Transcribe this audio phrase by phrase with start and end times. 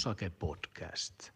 [0.00, 1.30] Musake Podcast.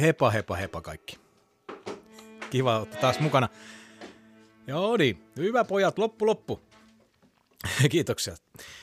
[0.00, 1.18] Hepa, hepa, hepa kaikki.
[2.50, 3.48] Kiva olla taas mukana.
[4.66, 6.65] Joo niin, hyvä pojat, loppu loppu.
[7.90, 8.36] Kiitoksia.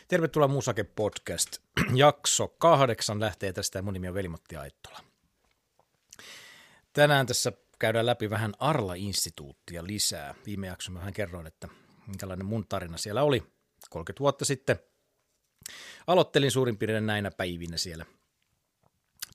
[0.07, 1.57] Tervetuloa Musake Podcast.
[1.95, 4.99] Jakso kahdeksan lähtee tästä ja mun nimi on Velimatti Aittola.
[6.93, 10.35] Tänään tässä käydään läpi vähän Arla-instituuttia lisää.
[10.45, 11.67] Viime jaksossa vähän kerroin, että
[12.07, 13.43] minkälainen mun tarina siellä oli
[13.89, 14.79] 30 vuotta sitten.
[16.07, 18.05] Aloittelin suurin piirtein näinä päivinä siellä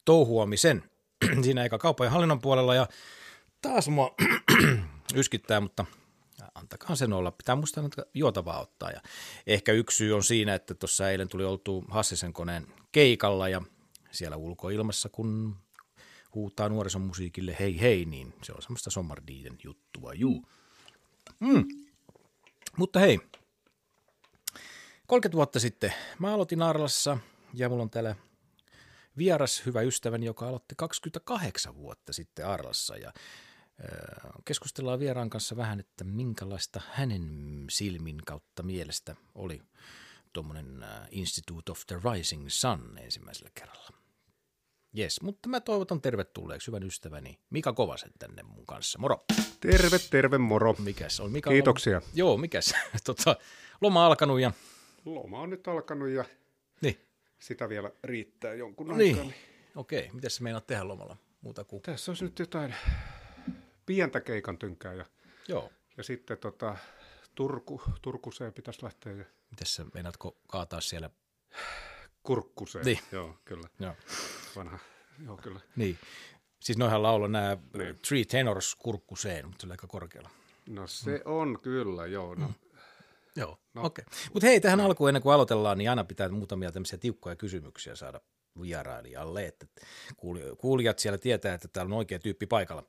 [0.04, 0.90] touhuamisen
[1.44, 2.88] siinä eikä kaupan ja hallinnon puolella ja
[3.62, 4.14] taas mua
[5.14, 5.84] yskittää, mutta
[6.58, 7.30] antakaa sen olla.
[7.30, 8.90] Pitää muistaa juotavaa ottaa.
[8.90, 9.00] Ja
[9.46, 13.62] ehkä yksi syy on siinä, että tuossa eilen tuli oltu Hassisen koneen keikalla ja
[14.10, 15.56] siellä ulkoilmassa, kun
[16.34, 20.44] huutaa nuorison musiikille hei hei, niin se on semmoista sommardiiden juttua, juu.
[21.40, 21.64] Mm.
[22.76, 23.20] Mutta hei,
[25.06, 27.18] 30 vuotta sitten mä aloitin Arlassa
[27.54, 28.16] ja mulla on täällä
[29.18, 33.12] vieras hyvä ystäväni, joka aloitti 28 vuotta sitten Arlassa ja
[34.44, 39.62] keskustellaan vieraan kanssa vähän, että minkälaista hänen silmin kautta mielestä oli
[40.32, 43.88] tuommoinen Institute of the Rising Sun ensimmäisellä kerralla.
[44.92, 48.98] Jes, mutta mä toivotan tervetulleeksi hyvän ystäväni Mika Kovasen tänne mun kanssa.
[48.98, 49.24] Moro.
[49.60, 50.74] Terve, terve, moro.
[50.78, 51.32] Mikäs on?
[51.32, 51.96] Mika Kiitoksia.
[51.96, 52.74] On, joo, mikäs?
[53.04, 53.36] tota,
[53.80, 54.52] loma alkanut ja...
[55.04, 56.24] Loma on nyt alkanut ja
[56.80, 57.00] niin.
[57.38, 59.22] sitä vielä riittää jonkun no aikaa.
[59.22, 59.34] Niin.
[59.76, 61.82] Okei, mitä sä meinaat tehdä lomalla muuta kuin...
[61.82, 62.74] Tässä olisi nyt jotain
[63.88, 65.04] pientä keikan tynkää ja,
[65.48, 65.72] Joo.
[65.96, 66.76] ja sitten tota,
[67.34, 71.10] Turku, Turkuseen pitäisi lähteä ja Mitäs sä meinaatko kaataa siellä?
[72.22, 72.84] Kurkkuseen.
[72.84, 72.98] Niin.
[73.12, 73.68] Joo, kyllä.
[73.80, 73.94] Joo.
[74.56, 74.78] Vanha,
[75.24, 75.60] joo kyllä.
[75.76, 75.98] Niin.
[76.60, 77.98] Siis noihan laulo nämä Niin.
[78.08, 80.30] Three Tenors kurkkuseen, mutta aika korkealla.
[80.68, 82.34] No se on kyllä, joo.
[82.34, 82.50] No,
[83.36, 83.82] Joo, no.
[83.82, 83.86] No.
[83.86, 84.04] okei.
[84.08, 84.18] Okay.
[84.32, 88.20] Mutta hei, tähän alkuun ennen kuin aloitellaan, niin aina pitää muutamia tämmöisiä tiukkoja kysymyksiä saada
[88.60, 89.66] vierailijalle, että
[90.16, 92.84] kuuli- kuulijat siellä tietää, että täällä on oikea tyyppi paikalla.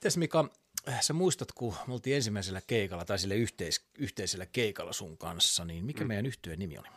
[0.00, 0.48] Mitäs Mika,
[1.00, 5.84] sä muistat, kun me oltiin ensimmäisellä keikalla tai sille yhteis- yhteisellä keikalla sun kanssa, niin
[5.84, 6.08] mikä mm.
[6.08, 6.88] meidän yhtyeen nimi oli?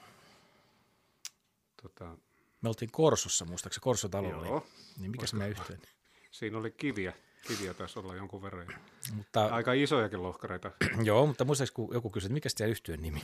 [1.82, 2.18] tota,
[2.62, 4.68] Me oltiin Korsossa, muistaakseni Korsotalolla, Joo.
[5.00, 5.82] niin mikä se meidän yhtyeen?
[6.32, 7.14] siinä oli kiviä.
[7.48, 8.68] Kiviä taisi olla jonkun verran.
[9.14, 10.72] Mutta, Aika isojakin lohkareita.
[11.04, 13.24] joo, mutta muistaakseni kun joku kysyi, että mikä se yhtyeen nimi?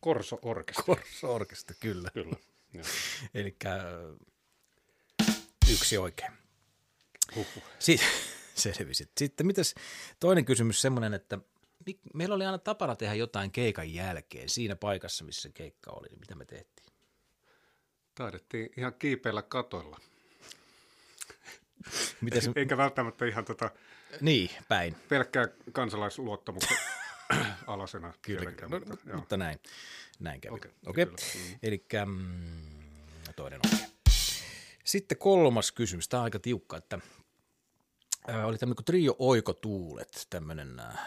[0.00, 0.86] Korso Orkesteri.
[0.86, 2.10] Korso Orkesta, kyllä.
[2.14, 2.36] Kyllä.
[3.34, 3.56] Eli
[5.72, 6.32] yksi oikein.
[7.36, 7.62] Huhhuh.
[7.78, 8.08] Sitten
[8.62, 9.10] selvisit.
[9.18, 9.74] Sitten mitäs
[10.20, 11.38] toinen kysymys semmoinen, että
[12.14, 16.08] meillä oli aina tapana tehdä jotain keikan jälkeen siinä paikassa, missä se keikka oli.
[16.08, 16.86] Niin mitä me tehtiin?
[18.14, 20.00] Taidettiin ihan kiipeillä katoilla.
[22.20, 23.70] Miten se, Eikä välttämättä ihan tota
[24.20, 24.96] niin, päin.
[25.08, 26.76] pelkkää kansalaisluottamuksen
[27.66, 28.12] alasena.
[28.22, 29.16] Kyllä, no, mutta, joo.
[29.16, 29.58] mutta näin,
[30.20, 30.54] näin kävi.
[30.54, 31.04] Okei, okay.
[31.04, 31.58] mm.
[31.62, 32.82] eli mm,
[33.36, 33.92] toinen oikein.
[34.84, 36.98] Sitten kolmas kysymys, tämä on aika tiukka, että
[38.28, 41.06] oli tämmöinen kuin Trio Oikotuulet, tämmöinen ää,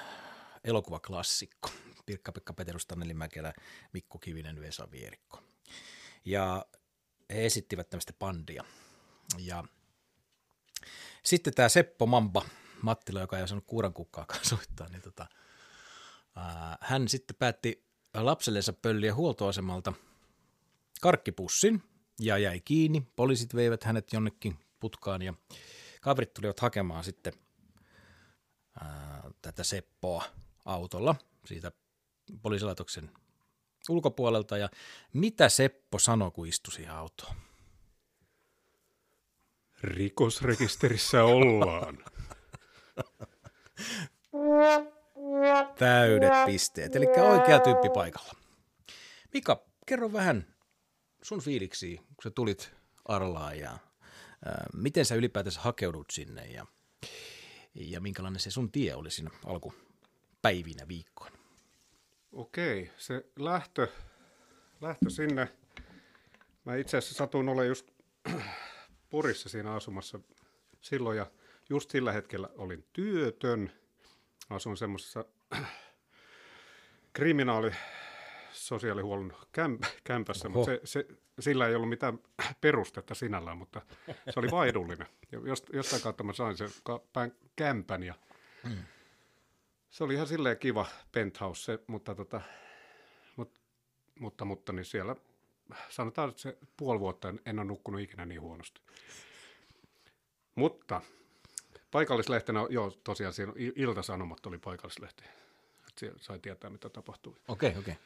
[0.64, 1.70] elokuvaklassikko.
[2.06, 3.54] Pirkka-Pekka Peterus, Taneli Mäkelä,
[3.94, 5.44] Mikko Kivinen, Vesa Vierikko.
[6.26, 6.66] Ja
[7.30, 8.64] he esittivät tämmöistä bandia.
[9.38, 9.64] Ja
[11.24, 12.46] sitten tämä Seppo Mamba,
[12.82, 15.28] Mattila, joka ei osannut kuuran kukkaakaan soittaa, niin tota,
[16.36, 19.94] ää, hän sitten päätti lapsellensa pölliä huoltoasemalta
[21.02, 21.84] karkkipussin
[22.20, 23.08] ja jäi kiinni.
[23.16, 25.34] Poliisit veivät hänet jonnekin putkaan ja
[26.06, 27.34] kaverit tulivat hakemaan sitten
[28.82, 30.24] ää, tätä Seppoa
[30.66, 31.72] autolla siitä
[32.42, 33.12] poliisilaitoksen
[33.90, 34.58] ulkopuolelta.
[34.58, 34.70] Ja
[35.14, 37.36] mitä Seppo sanoi, kun istui siihen autoon?
[39.82, 41.98] Rikosrekisterissä ollaan.
[45.78, 48.34] Täydet pisteet, eli oikea tyyppi paikalla.
[49.34, 50.56] Mika, kerro vähän
[51.22, 52.72] sun fiiliksi, kun sä tulit
[53.06, 53.78] Arlaan ja
[54.74, 56.66] miten sä ylipäätänsä hakeudut sinne ja,
[57.76, 61.38] ja minkälainen se sun tie oli siinä alkupäivinä viikkoina?
[62.32, 63.88] Okei, se lähtö,
[64.82, 65.48] lähtö sinne.
[66.66, 67.92] Mä itse asiassa satuin olemaan just
[69.10, 70.20] Porissa siinä asumassa
[70.82, 71.32] silloin ja
[71.70, 73.72] just sillä hetkellä olin työtön.
[74.50, 75.26] Asuin semmoisessa
[77.14, 77.72] kriminaali
[78.56, 80.58] sosiaalihuollon kämp- kämpässä, Oho.
[80.58, 81.08] mutta se, se,
[81.40, 82.20] sillä ei ollut mitään
[82.62, 83.82] perustetta sinällään, mutta
[84.30, 85.08] se oli vaan edullinen.
[85.32, 88.14] Ja jost, jostain kautta mä sain sen ka- pän- kämpän ja
[89.90, 92.42] se oli ihan silleen kiva penthouse, se, mutta tota,
[93.36, 93.60] mut
[94.20, 95.16] mutta, mutta niin siellä
[95.90, 98.82] sanotaan, että se puoli vuotta en, en ole nukkunut ikinä niin huonosti.
[100.56, 101.02] Mutta
[101.92, 105.24] paikallislehtenä, joo tosiaan siinä Il- Ilta-Sanomat oli paikallislehti.
[105.98, 107.36] Siellä sai tietää, mitä tapahtui.
[107.48, 107.94] Okei, okay, okei.
[107.94, 108.06] Okay.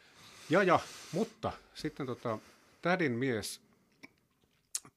[0.50, 0.80] Ja, ja,
[1.12, 2.40] mutta sitten tota,
[2.82, 3.62] tädin mies,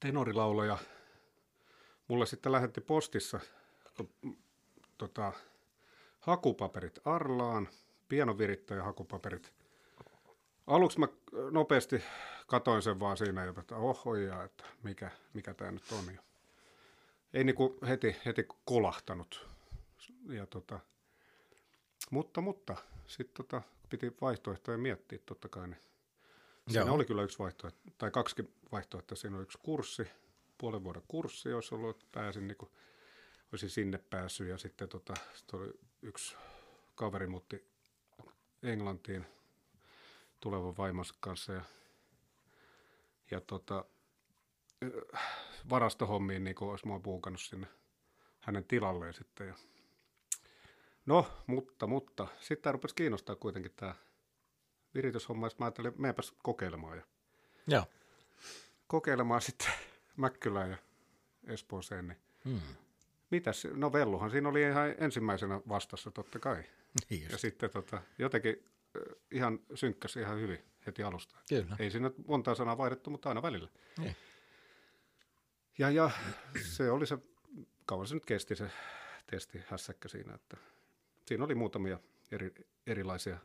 [0.00, 0.78] tenorilaulaja,
[2.08, 3.40] mulle sitten lähetti postissa
[4.98, 5.32] tota,
[6.20, 7.68] hakupaperit Arlaan,
[8.08, 9.52] pianovirittäjä hakupaperit.
[10.66, 11.08] Aluksi mä
[11.50, 12.02] nopeasti
[12.46, 16.18] katoin sen vaan siinä, että oho ja, että mikä, mikä tämä nyt on.
[17.34, 19.48] Ei niinku heti, heti kolahtanut.
[20.28, 20.80] Ja tota,
[22.10, 22.76] mutta, mutta
[23.06, 25.68] sitten tota, piti vaihtoehtoja miettiä totta kai.
[25.68, 25.78] Niin
[26.68, 26.94] siinä Joo.
[26.94, 29.16] oli kyllä yksi vaihtoehto, tai kaksi vaihtoehtoa.
[29.16, 30.06] Siinä oli yksi kurssi,
[30.58, 32.70] puolen vuoden kurssi, jos ollut, että pääsin niin kuin,
[33.52, 34.48] olisin sinne päässyt.
[34.48, 35.72] Ja sitten tota, sit oli
[36.02, 36.36] yksi
[36.94, 37.66] kaveri muutti
[38.62, 39.26] Englantiin
[40.40, 41.52] tulevan vaimonsa kanssa.
[41.52, 41.62] Ja,
[43.30, 43.84] ja tota,
[44.84, 45.22] äh,
[45.70, 47.66] varastohommiin niin olisi mua puukannut sinne
[48.40, 49.48] hänen tilalleen sitten.
[49.48, 49.54] Ja
[51.06, 52.26] No, mutta, mutta.
[52.40, 53.94] Sitten tämä rupesi kiinnostaa kuitenkin tämä
[54.94, 56.96] virityshomma, ja mä ajattelin, menepäs kokeilemaan.
[56.98, 57.02] Ja
[57.66, 57.84] Joo.
[58.86, 59.68] kokeilemaan sitten
[60.16, 60.76] Mäkkylään ja
[61.46, 62.08] Espooseen.
[62.08, 62.60] Niin Hmm.
[63.30, 66.64] mitäs, no Velluhan siinä oli ihan ensimmäisenä vastassa totta kai.
[67.10, 67.40] Niin Ja just.
[67.40, 68.64] sitten tota, jotenkin
[69.30, 71.36] ihan synkkäsi ihan hyvin heti alusta.
[71.48, 71.76] Kyllä.
[71.78, 73.68] Ei siinä montaa sanaa vaihdettu, mutta aina välillä.
[73.98, 74.16] Niin.
[75.78, 76.10] Ja, ja
[76.72, 77.18] se oli se,
[77.86, 78.70] kauan se nyt kesti se
[79.26, 80.56] testi hässäkkä siinä, että
[81.26, 81.98] siinä oli muutamia
[82.30, 82.54] eri,
[82.86, 83.38] erilaisia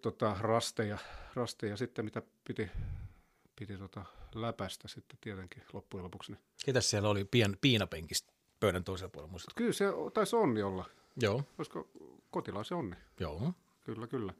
[0.00, 0.98] tota, rasteja,
[1.34, 2.70] rasteja sitten, mitä piti,
[3.58, 4.04] piti tota,
[4.34, 6.32] läpäistä sitten tietenkin loppujen lopuksi.
[6.32, 6.42] Niin.
[6.64, 9.30] Ketäs siellä oli pien, piinapenkistä pöydän toisella puolella?
[9.30, 9.58] Muistatko?
[9.58, 9.84] Kyllä se
[10.14, 10.84] taisi onni olla.
[11.16, 11.42] Joo.
[11.58, 11.90] Olisiko
[12.30, 12.96] kotilaisen onni?
[13.20, 13.52] Joo.
[13.84, 14.34] Kyllä, kyllä.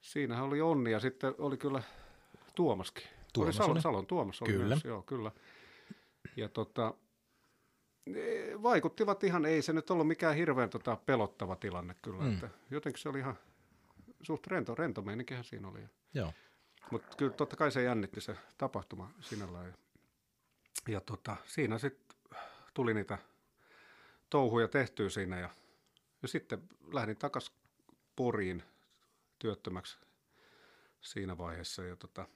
[0.00, 1.82] Siinähän oli onni ja sitten oli kyllä
[2.54, 3.04] Tuomaskin.
[3.32, 3.82] Tuomas oli Salon.
[3.82, 4.66] Salon Tuomas oli Kyllä.
[4.66, 5.32] Myös, joo, kyllä.
[6.36, 6.94] Ja tota,
[8.62, 12.22] vaikuttivat ihan, ei se nyt ollut mikään hirveän tota, pelottava tilanne kyllä.
[12.22, 12.28] Mm.
[12.28, 12.34] Mm.
[12.34, 13.38] Että jotenkin se oli ihan
[14.22, 15.80] suht rento, rento meininkihän siinä oli.
[16.14, 16.32] Joo.
[16.90, 19.66] Mutta kyllä totta kai se jännitti se tapahtuma sinällään.
[19.66, 19.72] Ja,
[20.88, 22.16] ja tota, siinä sitten
[22.74, 23.18] tuli niitä
[24.30, 25.50] touhuja tehtyä siinä ja,
[26.22, 26.62] ja sitten
[26.92, 27.54] lähdin takaisin
[28.16, 28.62] Poriin
[29.38, 29.98] työttömäksi
[31.00, 31.84] siinä vaiheessa.
[31.84, 32.26] Ja tota,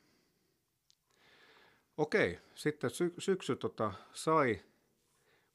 [1.97, 4.63] okei, sitten sy- syksy tota, sai,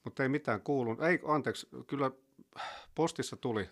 [0.04, 1.02] mutta ei mitään kuulunut.
[1.02, 2.10] Ei, anteeksi, kyllä
[2.94, 3.70] postissa tuli,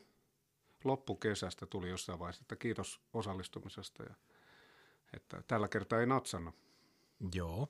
[0.85, 4.15] loppukesästä tuli jossain vaiheessa, että kiitos osallistumisesta ja
[5.17, 6.55] että tällä kertaa ei natsannut.
[7.35, 7.69] Joo.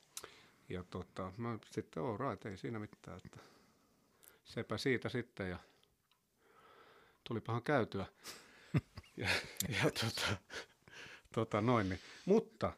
[0.69, 3.41] Ja tota, mä sitten all right, ei siinä mitään, että
[4.45, 5.59] sepä siitä sitten ja
[7.25, 8.07] tulipahan käytyä.
[9.17, 9.29] ja,
[9.69, 10.37] ja tota,
[11.35, 12.01] tota noin niin.
[12.25, 12.73] Mutta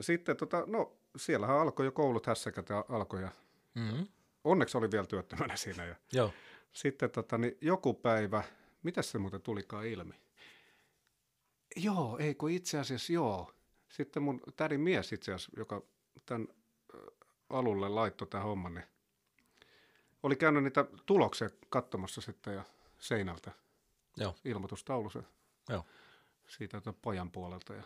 [0.00, 3.30] sitten tota, no siellähän alkoi jo koulut hässäkät ja alkoi ja
[3.74, 4.06] Mm-hmm.
[4.44, 6.32] Onneksi oli vielä työttömänä siinä ja Joo.
[6.72, 8.42] sitten tota, niin joku päivä,
[8.82, 10.14] mitä se muuten tulikaan ilmi?
[11.76, 13.52] Joo, ei kun itse asiassa joo.
[13.88, 15.82] Sitten mun tädin mies itse asiassa, joka
[16.26, 16.48] tämän
[17.50, 18.84] alulle laittoi tämän homman, niin
[20.22, 22.64] oli käynyt niitä tuloksia katsomassa sitten ja
[22.98, 23.50] seinältä
[24.16, 24.34] Joo.
[24.44, 25.22] ilmoitustaulu se
[25.68, 25.84] Joo.
[26.48, 27.82] siitä tota pojan puolelta ja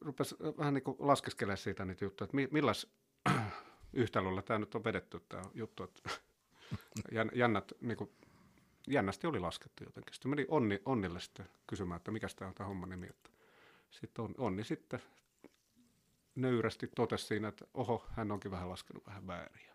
[0.00, 2.86] rupesi vähän niin kuin laskeskelemaan siitä niitä juttuja, että mi- milläs
[3.96, 6.10] yhtälöllä tämä nyt on vedetty tämä juttu, että
[7.16, 8.10] jän- jännät, niin kuin,
[8.88, 10.14] jännästi oli laskettu jotenkin.
[10.14, 13.06] Sitten meni onni, Onnille sitten kysymään, että mikä tämä on tämä homman nimi.
[13.06, 13.30] Että
[13.90, 15.02] sitten on, Onni sitten
[16.34, 19.66] nöyrästi totesi siinä, että oho, hän onkin vähän laskenut vähän väärin.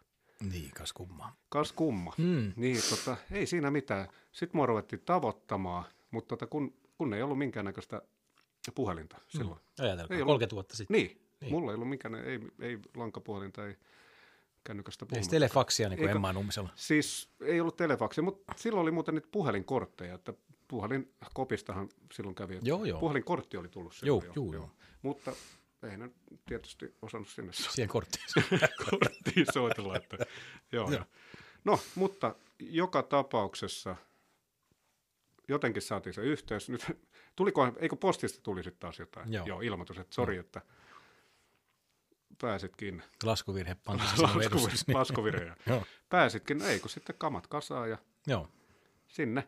[0.51, 1.35] Niin, kas kummaa.
[1.49, 2.13] Kas kumma.
[2.17, 2.53] Mm.
[2.55, 4.07] Niin, tota, ei siinä mitään.
[4.31, 8.01] Sitten mua ruvettiin tavoittamaan, mutta tota, kun, kun ei ollut minkäännäköistä
[8.75, 9.59] puhelinta silloin.
[9.79, 10.27] Ajatelkaa, Ei ollut.
[10.33, 10.93] 30 vuotta sitten.
[10.95, 11.21] Niin, Niin.
[11.41, 13.77] niin, mulla ei ollut minkään, ei, ei lankapuhelinta, ei
[14.63, 15.31] kännykästä Ei puhumatta.
[15.31, 16.69] telefaksia niin kuin Emma Nummisella.
[16.75, 20.33] Siis ei ollut telefaksi, mutta silloin oli muuten niitä puhelinkortteja, että
[20.67, 22.55] puhelinkopistahan silloin kävi.
[22.55, 22.99] että Joo, joo.
[22.99, 24.71] Puhelinkortti oli tullut Joo, silloin joo, joo.
[25.01, 25.31] Mutta
[25.91, 26.09] ei ne
[26.45, 28.25] tietysti osannut sinne so- Siihen korttiin.
[28.89, 29.95] korttiin soitella.
[29.95, 30.17] Että,
[30.71, 31.05] joo, joo.
[31.63, 33.95] No, mutta joka tapauksessa
[35.47, 36.69] jotenkin saatiin se yhteys.
[36.69, 36.85] Nyt,
[37.35, 39.33] tuliko, eikö postista tuli sitten taas jotain?
[39.33, 39.45] Joo.
[39.45, 40.61] joo ilmoitus, että sori, että
[42.41, 44.87] pääsitkin Laskuvirhe pantu sinun edustus.
[44.87, 44.97] Niin.
[46.09, 47.97] Pääsitkin, no ei kun sitten kamat kasaan ja
[48.27, 48.47] Joo.
[49.07, 49.41] sinne.
[49.41, 49.47] No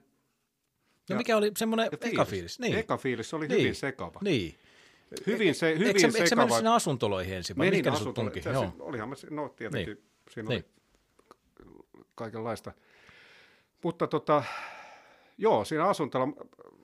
[1.09, 2.59] Ja- mikä oli semmoinen eka fiilis?
[2.59, 2.77] Niin.
[2.77, 3.59] Eka fiilis oli Niin.
[3.61, 4.19] hyvin sekava.
[4.23, 4.59] Niin.
[5.27, 6.41] Hyvin, se, hyvin Eikö sä, eikö sä sekava.
[6.41, 7.57] mennyt sinne asuntoloihin ensin?
[7.57, 7.85] vai Menin?
[8.43, 8.75] Se- Joo.
[8.79, 10.65] Olihan mä, no tietenkin siinä Niin.
[10.65, 11.83] oli
[12.15, 12.71] kaikenlaista.
[13.83, 14.43] Mutta tota,
[15.37, 16.27] joo, siinä asuntalla,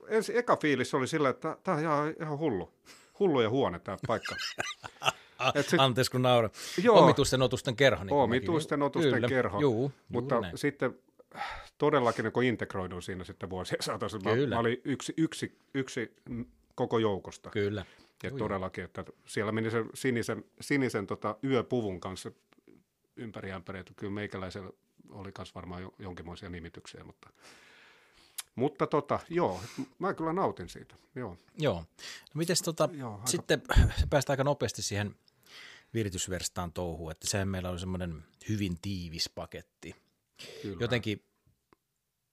[0.08, 2.72] ensi, eka fiilis oli sillä, että tämä on ihan, ihan hullu.
[3.18, 4.34] Hullu ja huone tämä paikka.
[5.78, 6.50] Anteeksi kun naura.
[6.82, 6.98] Joo.
[7.04, 8.04] Omituisten otusten kerho.
[8.04, 9.28] Niin Omituisten otusten Kyllä.
[9.28, 9.60] kerho.
[9.60, 10.58] Juu, Mutta näin.
[10.58, 10.98] sitten
[11.78, 14.18] todellakin niin kun integroidun siinä sitten vuosien saatossa.
[14.24, 14.54] Mä, Kyllä.
[14.56, 16.14] mä olin yksi, yksi, yksi
[16.74, 17.50] koko joukosta.
[17.50, 17.84] Kyllä.
[18.22, 22.30] Ja Juu, todellakin, että siellä meni sen sinisen, sinisen tota, yöpuvun kanssa
[23.16, 24.70] ympäri ämpäri, että kyllä meikäläisellä
[25.10, 27.30] oli myös varmaan jo- jonkinmoisia nimityksiä, mutta,
[28.54, 29.60] mutta tota, joo,
[29.98, 31.36] mä kyllä nautin siitä, joo.
[31.58, 31.74] Joo.
[31.74, 31.84] No
[32.34, 33.62] mites tota, Joo, aika- sitten
[34.10, 35.14] päästään aika nopeasti siihen
[35.94, 39.94] viritysverstaan touhuun, että sehän meillä oli semmoinen hyvin tiivis paketti.
[40.62, 40.76] Kyllä.
[40.80, 41.24] Jotenkin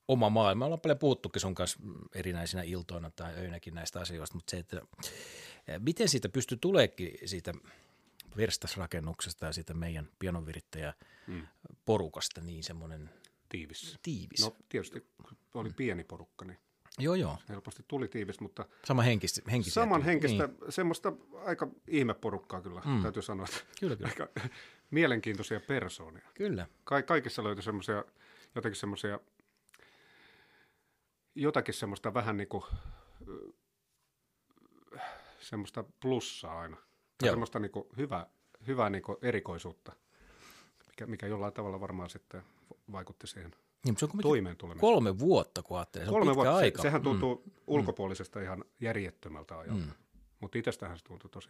[0.07, 0.65] oma maailma.
[0.65, 1.79] Ollaan paljon puhuttukin sun kanssa
[2.15, 4.81] erinäisinä iltoina tai öinäkin näistä asioista, mutta se, että
[5.67, 7.53] eh, miten siitä pystyy tuleekin siitä
[8.37, 10.93] verstasrakennuksesta ja siitä meidän pianonvirittäjä
[11.27, 11.47] Mm.
[11.85, 13.09] porukasta niin semmoinen
[13.49, 13.97] Tiivis.
[14.01, 14.41] tiivis.
[14.41, 14.99] No tietysti
[15.51, 16.57] kun oli pieni porukka, niin
[16.97, 17.37] joo, joo.
[17.49, 19.41] helposti tuli tiivis, mutta Sama henkistä.
[19.51, 21.13] henkisiä saman henkistä, Niin, semmoista
[21.45, 23.01] aika ihmeporukkaa kyllä, mm.
[23.01, 23.47] täytyy sanoa.
[23.79, 24.09] kyllä, kyllä.
[24.09, 24.27] Aika
[24.91, 26.27] mielenkiintoisia persoonia.
[26.33, 26.67] kyllä.
[26.83, 28.05] Ka- kaikissa löytyi semmoisia,
[28.55, 29.19] jotenkin semmoisia,
[31.35, 32.63] jotakin semmoista vähän niin kuin,
[35.39, 36.77] semmoista plussaa aina.
[37.17, 38.27] Tai semmoista niin kuin hyvä,
[38.67, 39.91] hyvää niin kuin erikoisuutta,
[40.87, 42.43] mikä, mikä jollain tavalla varmaan sitten
[42.91, 43.51] vaikutti siihen
[43.85, 44.93] Niin, se on kuitenkin toimeen tulemiseen.
[44.93, 46.05] kolme vuotta, kun ajattelee.
[46.05, 46.81] Se on Kolme pitkä vuotta, se, aika.
[46.81, 47.51] sehän tuntuu mm.
[47.67, 49.85] ulkopuolisesta ihan järjettömältä ajalta.
[49.85, 49.91] Mm.
[50.39, 51.49] Mutta itsestähän se tuntui tosi,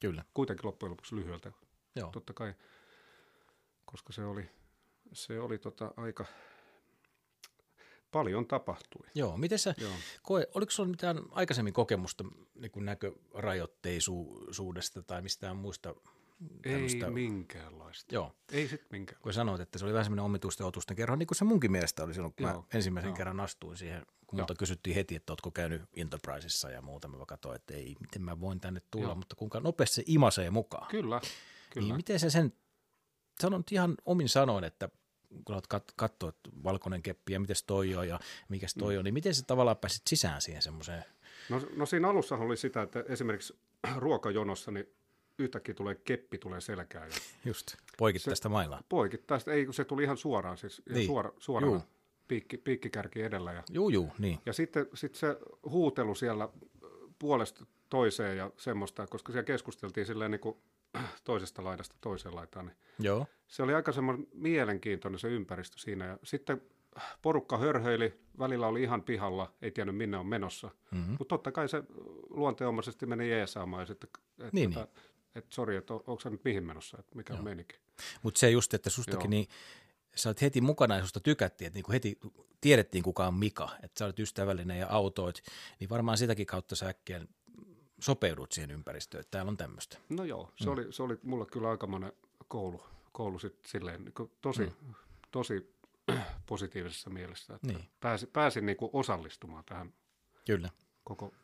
[0.00, 1.52] Kyllä, kuitenkin loppujen lopuksi lyhyeltä,
[1.96, 2.10] joo.
[2.10, 2.54] totta kai,
[3.84, 4.50] koska se oli,
[5.12, 6.24] se oli tota aika,
[8.12, 9.06] paljon tapahtui.
[9.14, 9.92] Joo, miten sä Joo.
[10.22, 15.94] koe, oliko sulla mitään aikaisemmin kokemusta niin näkörajoitteisuudesta tai mistään muista
[16.64, 17.10] Ei tämmöistä?
[17.10, 18.14] minkäänlaista.
[18.14, 19.20] Joo, Ei sit minkään.
[19.22, 22.04] kun sanoit, että se oli vähän semmoinen omituisten otusten kerho, niin kuin se munkin mielestä
[22.04, 23.16] oli silloin, kun mä Joo, ensimmäisen joo.
[23.16, 27.56] kerran astuin siihen, kun multa kysyttiin heti, että ootko käynyt Enterprisessa ja muuta, mä katsoin,
[27.56, 29.14] että ei, miten mä voin tänne tulla, Joo.
[29.14, 30.88] mutta kuinka nopeasti se imasee mukaan.
[30.90, 31.20] Kyllä,
[31.70, 31.86] kyllä.
[31.86, 32.52] Niin miten se sen,
[33.40, 34.88] sanon ihan omin sanoin, että
[35.44, 38.98] kun olet kat- katsoa, että valkoinen keppi ja miten toi on ja mikä toi Mm.
[38.98, 41.04] on, niin miten sä tavallaan pääsit sisään siihen semmoiseen,
[41.48, 43.58] No, no siinä alussa oli sitä, että esimerkiksi
[43.96, 44.86] ruokajonossa niin
[45.38, 47.14] yhtäkkiä tulee keppi tulee selkään ja
[47.44, 48.82] just poikittaista mailaa.
[48.88, 51.06] poikittaista, ei kun se tuli ihan suoraan, siis ihan Niin.
[51.06, 51.82] suora, suoraan Juu.
[52.28, 54.38] piikki, piikkikärki edellä ja Juu, juu, niin.
[54.46, 56.48] Ja sitten sit se huutelu siellä
[57.18, 60.56] puolesta toiseen ja semmoista, koska siellä keskusteltiin silleen niin kuin
[61.24, 66.04] toisesta laidasta toiseen laitaan, niin Joo, se oli aika semmoinen mielenkiintoinen se ympäristö siinä.
[66.06, 66.62] Ja sitten
[67.22, 70.70] porukka hörhöili, välillä oli ihan pihalla, ei tiennyt minne on menossa.
[70.90, 71.10] mm-hmm.
[71.18, 71.82] Mutta totta kai se
[72.30, 74.88] luonteenomaisesti meni jeesaamaan ja sitten, että Niin, että,
[75.38, 77.76] että sori, että on- onko sä nyt mihin menossa, että mikä on meininki.
[78.22, 79.30] mutta se just, että sustakin Joo.
[79.30, 79.46] niin,
[80.16, 82.18] sä olet heti mukana ja susta tykättiin, että niinku heti
[82.60, 85.42] tiedettiin kuka on Mika, että sä olet ystävällinen ja autoit,
[85.80, 87.20] niin varmaan sitäkin kautta sä äkkiä
[88.00, 89.98] sopeudut siihen ympäristöön, että täällä on tämmöistä.
[90.08, 90.72] No joo, se, mm.
[90.72, 92.12] oli, se oli mulle kyllä aikamoinen
[92.48, 94.94] koulu, koulu sit silleen, niin tosi, mm.
[95.30, 95.74] tosi
[96.46, 97.84] positiivisessa mielessä, että Niin.
[98.00, 99.94] pääsin, pääsin niin kuin osallistumaan tähän
[100.46, 100.70] Kyllä.
[101.04, 101.34] koko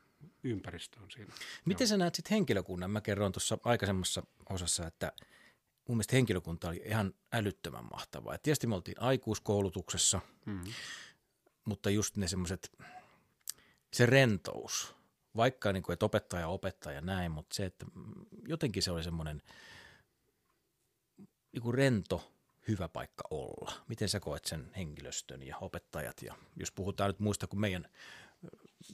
[0.45, 1.33] ympäristöön siinä.
[1.65, 2.91] Miten sä näet sitten henkilökunnan?
[2.91, 5.13] Mä kerroin tuossa aikaisemmassa osassa, että
[5.89, 8.35] mun mielestä henkilökunta oli ihan älyttömän mahtavaa.
[8.35, 10.65] Et tietysti me oltiin aikuiskoulutuksessa, Mm.
[11.65, 12.73] mutta just ne semmoiset,
[13.93, 14.95] se rentous,
[15.37, 17.87] vaikka niin kuin, että opettaja opettaja näin, mutta se, että
[18.49, 19.43] jotenkin se oli semmoinen
[21.53, 22.33] niin rento,
[22.69, 23.73] hyvä paikka olla.
[23.89, 27.89] Miten sä koet sen henkilöstön ja opettajat, ja jos puhutaan nyt muista kuin meidän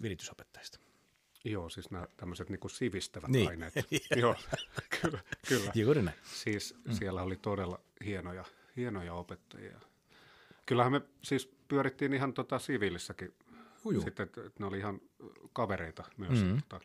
[0.02, 0.78] viritysopettajista.
[1.44, 3.48] Joo, siis nämä tämmöiset niin kuin sivistävät Niin.
[3.48, 3.74] aineet.
[4.16, 4.36] joo,
[5.02, 5.72] kyllä, kyllä.
[5.74, 6.16] Juuri näin.
[6.24, 6.92] Siis mm.
[6.92, 8.44] siellä oli todella hienoja,
[8.76, 9.80] hienoja opettajia.
[10.66, 13.34] Kyllähän me siis pyörittiin ihan tota siviilissäkin
[13.92, 14.02] juu.
[14.02, 15.00] sitten, että ne oli ihan
[15.52, 16.42] kavereita myös.
[16.44, 16.58] Mm.
[16.58, 16.80] Että,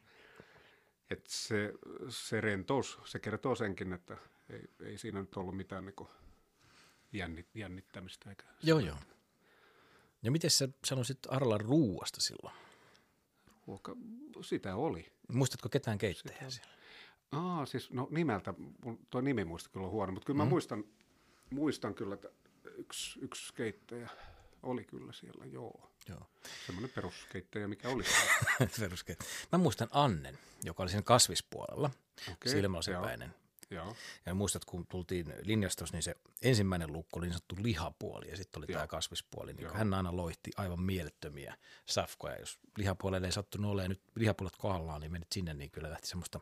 [1.10, 1.74] että se,
[2.10, 4.18] se rentous, se kertoo senkin, että
[4.50, 6.08] ei, ei siinä nyt ollut mitään niin
[7.14, 8.30] jännit, jännittämistä.
[8.30, 8.98] Eikä Joo, joo.
[10.24, 12.56] Ja miten sä sanoisit Arlan ruuasta silloin?
[13.68, 13.96] Ruoka,
[14.42, 15.06] sitä oli.
[15.32, 16.72] Muistatko ketään keittäjää siellä?
[17.32, 18.54] Aa, siis no nimeltä,
[19.10, 20.84] tuo nimi muista kyllä on huono, mutta kyllä mä muistan,
[21.50, 22.30] muistan kyllä, että
[22.78, 24.10] yksi, yksi keittäjä
[24.64, 25.92] oli kyllä siellä, joo.
[26.10, 26.30] Joo.
[26.66, 28.72] Semmoinen peruskeittäjä, mikä oli siellä.
[28.80, 29.20] Peruskeit.
[29.52, 31.90] Mä muistan Annen, joka oli siinä kasvispuolella,
[32.32, 33.34] Okei, silmälasepäinen.
[33.70, 33.96] Joo.
[34.26, 38.60] Ja muistat, kun tultiin linjastos, niin se ensimmäinen lukko oli niin sanottu lihapuoli ja sitten
[38.60, 39.54] oli tämä kasvispuoli.
[39.54, 39.74] Niin Joo.
[39.74, 42.40] hän aina loihti aivan mielettömiä safkoja.
[42.40, 46.40] Jos lihapuolelle ei sattunut olemaan nyt lihapuolet kohdallaan, niin menit sinne, niin kyllä lähti semmoista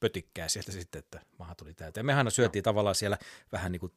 [0.00, 2.06] pötikkää sieltä sitten, että maha tuli täyteen.
[2.06, 3.18] Me aina syötiin tavallaan siellä
[3.52, 3.92] vähän niin kuin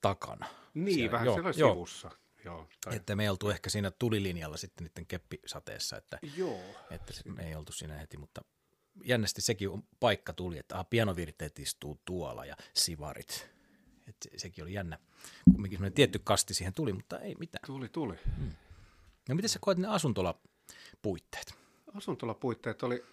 [0.00, 0.46] takana.
[0.74, 1.72] Niin, Siellä- vähän joo, siellä joo.
[1.74, 2.10] sivussa.
[2.44, 2.68] joo.
[2.84, 6.60] Tai, Että me ei oltu ehkä siinä tulilinjalla sitten niiden keppisateessa, että, joo.
[6.90, 8.42] että me ei oltu siinä heti, mutta
[9.04, 13.50] jännästi sekin on- paikka tuli, että ah, pianovirteet istuu tuolla ja sivarit.
[14.08, 14.98] Et se, sekin oli jännä.
[15.44, 17.66] Kumminkin semmoinen tietty kasti siihen tuli, mutta ei mitään.
[17.66, 18.14] Tuli, tuli.
[19.28, 21.54] No miten sä koet ne asuntolapuitteet?
[21.94, 23.04] Asuntolapuitteet oli,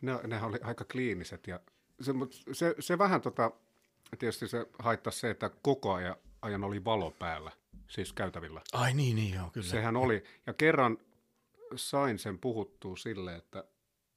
[0.00, 1.60] ne, nehän oli aika kliiniset ja
[2.00, 2.12] se,
[2.52, 3.50] se, se vähän tota,
[4.18, 7.52] tietysti se haittasi se, että koko ajan, ajan oli valo päällä,
[7.88, 8.62] siis käytävillä.
[8.72, 9.66] Ai niin, niin joo, kyllä.
[9.68, 10.98] Sehän oli, ja kerran
[11.76, 13.64] sain sen puhuttua silleen, että,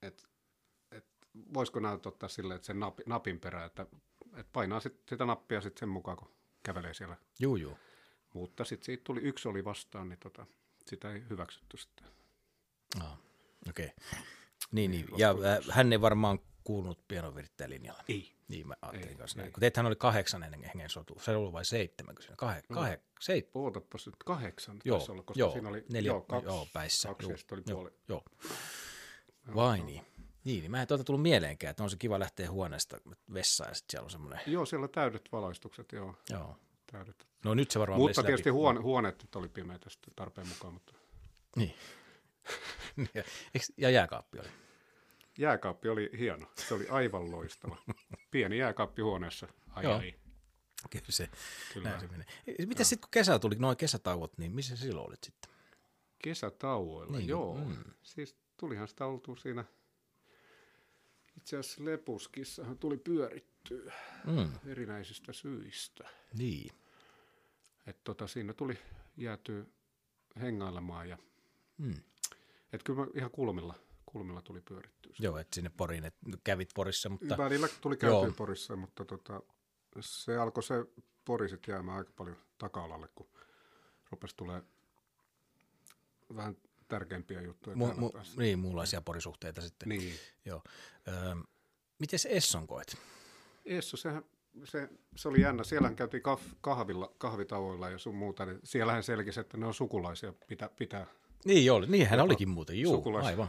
[0.01, 0.32] että, että
[1.53, 3.85] voisiko näyttää ottaa silleen, että sen napi, napin perään, että,
[4.25, 6.31] että painaa sit, sitä nappia sitten sen mukaan, kun
[6.63, 7.17] kävelee siellä.
[7.39, 7.77] Juu, juu.
[8.33, 10.45] Mutta sitten siitä tuli, yksi oli vastaan, niin tota,
[10.85, 12.07] sitä ei hyväksytty sitten.
[13.01, 13.17] Ah,
[13.69, 13.85] okei.
[13.85, 14.23] Okay.
[14.71, 15.05] Niin, niin.
[15.17, 18.03] Ja äh, hän ei varmaan kuulunut pianovirtteen linjalle.
[18.07, 18.33] Ei.
[18.47, 19.53] Niin mä ajattelin Ei, kanssa näin.
[19.53, 21.19] Kun teethän oli kahdeksan hengen, hengen sotu.
[21.19, 25.23] Se oli vai seitsemän, kun siinä kah, kah, seit, Ootapas nyt kahdeksan Joo, taisi olla,
[25.23, 27.07] koska joo, siinä oli neljä, joo, kaksi, joo, päissä.
[27.07, 27.91] kaksi Joo, ja sitten oli joo, puoli.
[28.07, 28.23] Joo.
[29.55, 30.05] Vai niin.
[30.43, 32.97] Niin, niin mä en tuota tullut mieleenkään, että on se kiva lähteä huoneesta
[33.33, 36.15] vessaan ja sitten siellä on semmoinen, Joo, siellä täydet valaistukset, joo.
[36.29, 36.57] joo.
[36.91, 37.27] Täydet.
[37.45, 38.53] No nyt se varmaan Mutta tietysti läpi.
[38.57, 40.93] huone, huoneet nyt oli pimeitä sitten tarpeen mukaan, mutta
[41.55, 41.73] Niin.
[43.13, 43.23] Ja-
[43.55, 44.47] eiks- ja jääkaappi oli.
[45.37, 46.47] jääkaappi oli hieno.
[46.67, 47.77] Se oli aivan loistava.
[48.31, 49.47] Pieni jääkaappi huoneessa.
[49.69, 49.93] Ai Joo.
[49.97, 50.13] ai.
[50.89, 51.29] Kyllä se,
[51.73, 51.89] Kyllä.
[51.89, 52.25] näin se menee.
[52.65, 55.51] Miten sitten kun kesä tuli, noin kesätauot, niin missä sä silloin olit sitten?
[56.23, 57.55] Kesätauoilla, Niin, niin, joo.
[57.55, 57.75] Mm.
[58.01, 59.65] Siis tulihan sitä oltu siinä,
[61.43, 63.93] itse asiassa Lepuskissahan tuli pyörittyä
[64.25, 66.09] Mm, erinäisistä syistä.
[66.33, 66.71] niin.
[67.87, 68.77] Että tota, siinä tuli
[69.17, 69.65] jäätyä
[70.41, 71.17] hengailemaan ja
[71.77, 71.93] Mm.
[72.73, 75.13] että kyllä mä ihan kulmilla, kulmilla tuli pyörittyä.
[75.19, 78.31] Joo, että sinne Poriin, että kävit Porissa, mutta Välillä tuli käytyä Joo.
[78.37, 79.41] Porissa, mutta tota,
[79.99, 80.75] se alkoi se
[81.25, 83.29] Pori sitten jäämään aika paljon taka-alalle, kun
[84.11, 84.63] rupesi tulee
[86.35, 86.57] vähän
[86.93, 89.89] tärkeämpiä juttuja mu, mu, niin, muunlaisia porisuhteita sitten.
[89.89, 90.13] Niin.
[90.45, 90.61] Joo.
[91.07, 91.35] Öö,
[91.99, 92.97] miten se Esson koet?
[93.65, 94.23] Esso, sehän,
[94.63, 95.63] se, se oli jännä.
[95.63, 98.45] Siellähän käytiin kaf, kahvilla, kahvitauoilla ja sun muuta.
[98.45, 101.07] Niin siellähän selkisi, että ne on sukulaisia, pitää, pitää
[101.45, 103.47] Niin oli, niinhän Jopa olikin muuten, juu, aivan.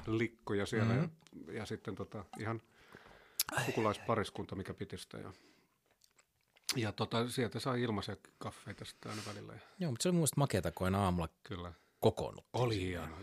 [0.64, 0.94] siellä.
[0.94, 1.02] Mhm.
[1.02, 1.52] Mm-hmm.
[1.52, 2.62] Ja, ja sitten tota, ihan
[3.66, 5.18] sukulaispariskunta, mikä piti sitä.
[5.18, 5.32] Ja,
[6.76, 9.52] ja tota, sieltä sai ilmaisia kaffeita sitten aina välillä.
[9.52, 11.72] Ja, Joo, mutta se oli mun mielestä makeata, kun aina aamulla kyllä.
[12.04, 12.62] Kokoonnuttiin.
[12.62, 13.16] Oli hieno.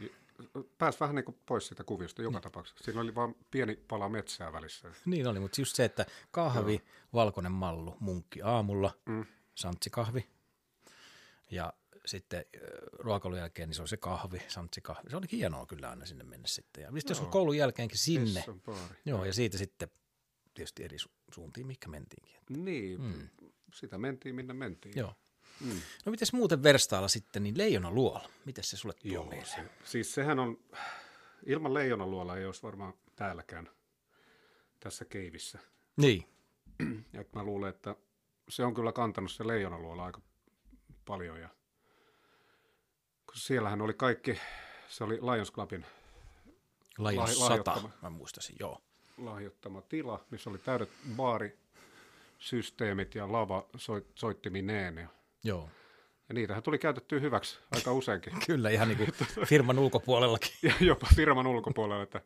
[0.77, 2.83] Pääsi vähän niin kuin pois siitä kuviosta joka tapauksessa.
[2.83, 4.91] Siinä oli vain pieni pala metsää välissä.
[5.05, 6.83] Niin oli, mutta just se, että kahvi, Joo.
[7.13, 9.25] valkoinen mallu, munkki aamulla, mm.
[9.55, 10.27] Santsikahvi
[11.51, 11.73] ja
[12.05, 12.45] sitten
[12.93, 15.09] ruokailun jälkeen niin se on se kahvi, santsikahvi.
[15.09, 16.81] Se oli hienoa kyllä aina sinne mennä sitten.
[16.81, 18.45] Ja sitten jos on koulun jälkeenkin sinne,
[19.05, 19.89] joo, ja siitä sitten
[20.53, 22.37] tietysti eri su- suuntiin, mikä mentiinkin.
[22.49, 23.29] Niin, mm.
[23.73, 24.97] sitä mentiin minne mentiin.
[24.97, 25.15] Joo.
[25.63, 25.81] Mm.
[26.05, 29.45] No mites muuten verstaalla sitten, niin Leijona luola, miten se sulle tuo Joo, mieleen?
[29.45, 30.59] se, siis sehän on,
[31.45, 33.69] ilman leijonaluola ei olisi varmaan täälläkään
[34.79, 35.59] tässä keivissä.
[35.97, 36.25] Niin,
[37.13, 37.95] Ja mä luulen, että
[38.49, 40.21] se on kyllä kantanut se leijonaluola aika
[41.05, 41.39] paljon.
[41.39, 41.49] Ja,
[43.25, 44.39] kun siellähän oli kaikki,
[44.89, 45.85] se oli Lions Clubin
[46.97, 47.89] Lions Lah- 100, lahjoittama.
[48.01, 48.81] mä muistasin, joo.
[49.17, 54.97] lahjoittama tila, missä oli täydet baarisysteemit ja lava soit, soittimineen.
[54.97, 55.07] Ja,
[55.43, 55.69] Joo,
[56.29, 58.33] ja niitähän tuli käytettyä hyväksi aika useinkin.
[58.47, 59.09] kyllä ihan niin kuin
[59.49, 60.51] firman ulkopuolellakin.
[60.63, 62.21] ja jopa firman ulkopuolella, että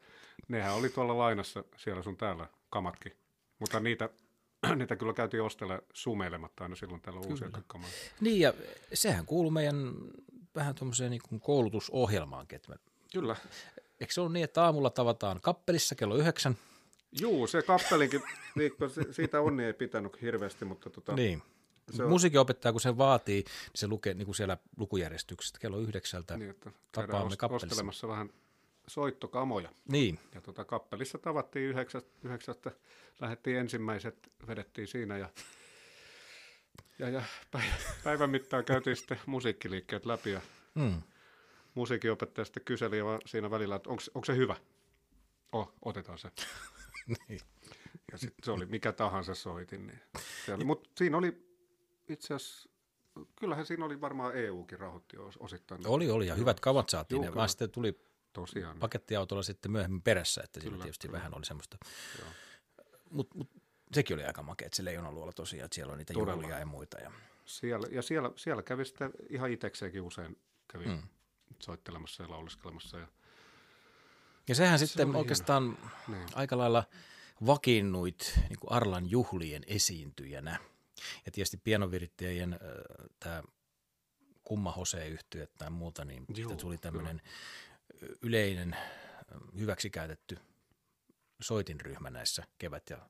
[0.47, 3.11] nehän oli tuolla lainassa siellä sun täällä kamatkin.
[3.59, 4.09] Mutta niitä,
[4.75, 7.89] niitä kyllä käytiin ostella sumeilematta aina silloin täällä uusia kamaa.
[8.21, 8.53] Niin, ja
[8.93, 9.93] sehän kuuluu meidän
[10.55, 12.55] vähän tuommoiseen niin kuin koulutusohjelmaankin.
[12.55, 12.75] Että me,
[13.13, 13.35] Kyllä.
[14.01, 16.57] eikö se ole niin, että aamulla tavataan kappelissa kello yhdeksän?
[17.21, 18.23] Juu, se kappelinkin
[18.93, 21.41] se- siitä onni ei pitänyt hirveästi, mutta tota, Niin.
[21.91, 26.37] Se on- Musiikinopettaja, kun se vaatii, niin se lukee niin kuin siellä lukujärjestyksestä kello yhdeksältä.
[26.37, 27.65] niin, että Tapaamme ost- kappelissa.
[27.67, 28.29] ostelemassa vähän
[28.87, 29.69] soittokamoja.
[29.91, 32.71] Niin, Ja tota, kappelissa tavattiin yhdeksästä, yhdeksästä,
[33.21, 35.29] lähdettiin ensimmäiset, vedettiin siinä ja,
[36.99, 40.41] ja, ja päivän, päivän mittaan käytiin sitten musiikkiliikkeet läpi ja
[40.75, 41.01] mm.
[41.75, 44.55] musiikinopettaja sitten kyseli vaan siinä välillä, että onko se hyvä?
[45.51, 46.31] Oh, otetaan se.
[47.29, 47.39] niin.
[48.11, 49.87] Ja sitten se oli mikä tahansa soitin.
[49.87, 51.54] Niin mutta siinä oli
[52.09, 52.69] itse asiassa,
[53.35, 55.87] kyllähän siinä oli varmaan EUkin rahoitti os- osittain.
[55.87, 57.23] oli, oli, ja hyvät kamat saatiin.
[57.23, 57.99] Juu, vaan sitten tuli
[58.33, 58.79] Tosiaan.
[58.79, 61.17] pakettiautolla sitten myöhemmin perässä, että siinä Kyllä, tietysti kyllä.
[61.17, 61.77] vähän oli semmoista.
[63.09, 63.49] Mutta mut,
[63.93, 66.33] sekin oli aika makea, että se leijonaluola tosiaan, että siellä on niitä Todella.
[66.41, 66.97] juhlia ja muita.
[66.99, 67.11] Ja,
[67.45, 70.37] Siellä, ja siellä, siellä kävi sitten ihan itsekseenkin usein
[70.67, 71.01] kävi mm.
[71.59, 72.97] soittelemassa ja lauliskelemassa.
[72.97, 73.07] Ja,
[74.47, 76.27] ja sehän sitten oli oikeastaan niin.
[76.35, 76.83] aika lailla
[77.45, 80.59] vakiinnuit niin kuin Arlan juhlien esiintyjänä.
[81.25, 82.59] Ja tietysti pianovirittajien
[83.19, 83.43] tämä
[84.43, 87.21] kumma hose yhtyöt tai muuta, niin Joo, tuli tämmöinen
[88.21, 88.75] yleinen
[89.59, 90.37] hyväksikäytetty
[91.41, 93.09] soitinryhmä näissä kevät- ja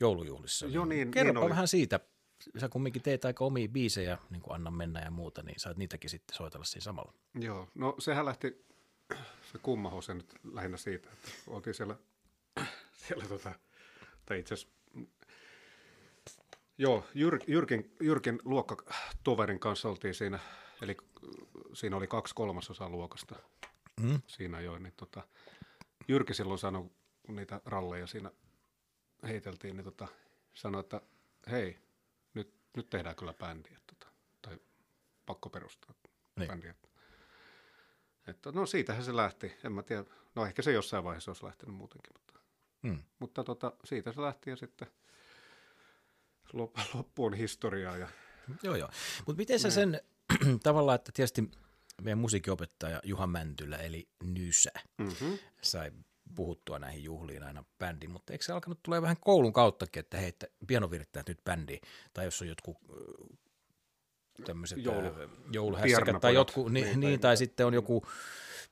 [0.00, 0.66] joulujuhlissa.
[0.66, 1.50] Joo, niin- Kerropa niin oli.
[1.50, 2.00] vähän siitä.
[2.60, 6.10] Sä kumminkin teet aika omia biisejä, niin kuin Anna mennä ja muuta, niin saat niitäkin
[6.10, 7.12] sitten soitella siinä samalla.
[7.40, 8.64] Joo, no sehän lähti,
[9.52, 11.96] se kummahose nyt lähinnä siitä, että oltiin siellä,
[12.92, 13.54] siellä tota,
[14.26, 14.75] tai itse asiassa,
[16.78, 20.38] joo, Jyr, Jyrkin, Jyrkin luokkatoverin kanssa oltiin siinä,
[20.82, 20.96] eli
[21.74, 23.36] siinä oli kaksi kolmasosaa luokasta
[24.00, 24.20] Mm.
[24.26, 25.22] siinä jo, niin tota,
[26.08, 26.90] Jyrki silloin sanoi,
[27.22, 28.30] kun niitä ralleja siinä
[29.22, 30.08] heiteltiin, niin tota,
[30.54, 31.00] sanoi, että
[31.50, 31.78] hei,
[32.34, 34.12] nyt, nyt tehdään kyllä bändiä, tota,
[34.42, 34.58] tai
[35.26, 35.94] pakko perustaa
[36.36, 36.48] Niin.
[36.48, 36.74] bändiä.
[38.26, 41.74] Että, no siitähän se lähti, en mä tiedä, no ehkä se jossain vaiheessa olisi lähtenyt
[41.76, 42.40] muutenkin, mutta,
[42.82, 43.02] Mm.
[43.18, 44.88] mutta tota, siitä se lähti ja sitten
[46.94, 48.08] loppu on historiaa ja
[48.62, 48.88] Joo, joo.
[49.26, 50.00] Mutta miten sä sen
[50.62, 51.50] tavallaan, että tietysti
[52.02, 55.38] meidän musiikinopettaja Juha Mäntylä, eli Nysä, mm-hmm.
[55.62, 55.92] sai
[56.34, 60.28] puhuttua näihin juhliin aina bändi, mutta eikö se alkanut tulee vähän koulun kauttakin, että hei,
[60.28, 61.78] että pianovirittäjät nyt bändi,
[62.14, 62.76] tai jos on jotkut
[64.44, 68.06] tämmöiset Joulu- Joulu, jouluhässäkät tai jotkut, niin, Niin, niin, tai- tai sitten on joku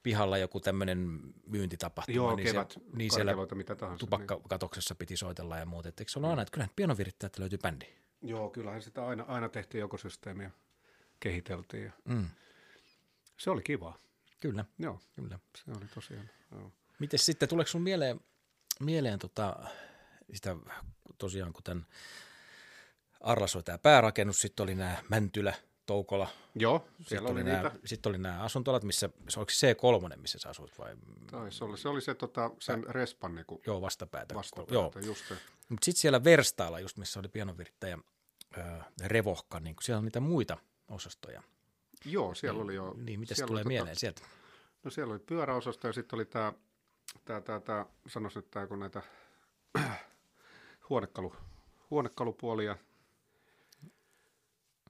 [0.04, 4.00] pihalla joku tämmöinen myyntitapahtuma, joo, niin, kevät, se, niin siellä mitä tahansa.
[4.00, 5.88] tupakkakatoksessa piti soitella ja muuta.
[5.88, 7.84] Et Eikö se ole aina, että kyllähän pianovirittäjät löytyy bändi?
[7.84, 7.96] Niin.
[8.22, 10.50] Joo, kyllähän sitä aina, aina tehtiin ekosysteemiä,
[11.20, 12.26] kehiteltiin ja Mm,
[13.36, 13.98] se oli kiva.
[14.40, 15.38] kyllä, Joo, kyllä.
[15.56, 16.30] se oli tosiaan.
[16.52, 16.72] Joo.
[16.98, 18.20] Miten sitten, tuleeko sun mieleen,
[18.80, 19.56] mieleen tota,
[20.32, 20.56] sitä
[21.18, 21.86] tosiaan, kun tämän
[23.20, 25.54] Arlas oli tämä päärakennus, sitten oli nämä Mäntylä,
[25.86, 27.78] Toukola, Joo, sitten siellä oli, oli nämä, niitä.
[27.84, 30.96] sitten oli nämä asuntolat, missä, se oliko se C3, missä sä asuit vai?
[31.30, 34.34] Tai se oli se, oli se tota, sen respan niinku Joo, vastapäätä.
[34.34, 35.34] vastapäätä, Joo, just se.
[35.68, 37.98] mutta sitten siellä Verstaalla, just missä oli pianovirittäjä
[38.56, 40.56] ää, Revohka, niin siellä on niitä muita
[40.88, 41.42] osastoja.
[42.04, 42.94] Joo, siellä oli jo.
[42.96, 44.22] Niin, mitä tulee oli, mieleen sieltä?
[44.84, 46.52] No siellä oli pyöräosasto ja sitten oli tämä,
[47.24, 49.02] tää, tää, tää, sanois nyt tämä, kun näitä
[50.90, 51.36] huonekalu,
[51.90, 52.76] huonekalupuolia.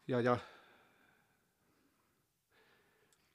[0.08, 0.36] Ja, ja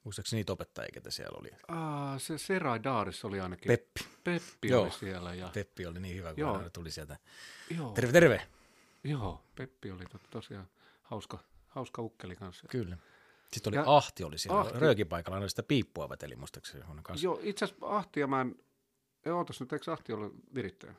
[0.03, 1.49] Muistaakseni niitä opettajia, ketä siellä oli?
[1.67, 3.67] aa, se Serai Daaris oli ainakin.
[3.67, 4.05] Peppi.
[4.23, 4.81] Peppi Joo.
[4.83, 5.33] oli siellä.
[5.33, 6.57] Ja, Peppi oli niin hyvä, kun Joo.
[6.59, 7.17] hän tuli sieltä.
[7.77, 8.47] joo, Terve, terve.
[9.03, 10.67] joo, Peppi oli to, tosiaan
[11.01, 12.67] hauska, hauska ukkeli kanssa.
[12.69, 12.97] Kyllä.
[13.53, 14.69] Sitten oli Ja- Ahti oli siellä, Ahti.
[14.73, 14.79] Ahti.
[14.79, 17.23] röökipaikalla, aina sitä piippua veteli muistaakseni kanssa.
[17.25, 18.55] Joo, itse asiassa Ahtia mä en,
[19.33, 20.93] ootas nyt, eikö Ahti ole virittäjä?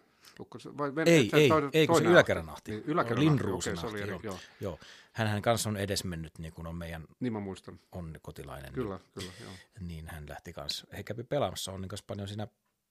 [0.78, 2.70] Vai, Ei, se ei, toinen- ei, kun se toinen yläkerran ahti.
[2.70, 4.35] Niin, yläkerran Lindruusen ahti, okei, se oli ahti, eri, joo.
[4.61, 4.70] joo.
[4.70, 4.78] Joo.
[5.12, 7.80] Hänhän kanssa on edesmennyt, niin kuin on meidän Niin mä muistan.
[7.92, 8.72] on kotilainen.
[8.72, 9.50] Kyllä, kyllä, joo.
[9.78, 10.87] Niin, niin hän lähti kanssa.
[10.96, 12.48] He kävi pelaamassa on kanssa paljon siinä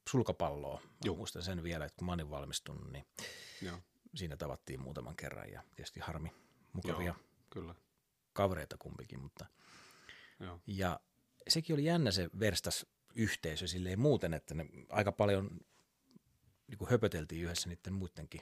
[0.09, 0.81] sulkapalloa.
[0.83, 1.15] Mä Joo.
[1.15, 3.05] muistan sen vielä, että kun mä olin valmistunut, niin
[3.61, 3.77] joo.
[4.15, 6.31] siinä tavattiin muutaman kerran ja tietysti harmi
[6.73, 7.15] mukavia Joo.
[7.49, 7.75] Kyllä,
[8.33, 9.45] kavereita kumpikin, mutta
[10.39, 10.59] joo.
[10.67, 10.99] Ja
[11.47, 15.49] sekin oli jännä se verstas yhteisö silleen muuten, että ne aika paljon
[16.69, 18.41] niin kuin höpöteltiin yhdessä niiden muidenkin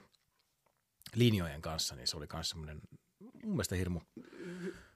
[1.15, 2.81] linjojen kanssa, niin se oli myös semmoinen
[3.19, 3.99] mun mielestä hirmu.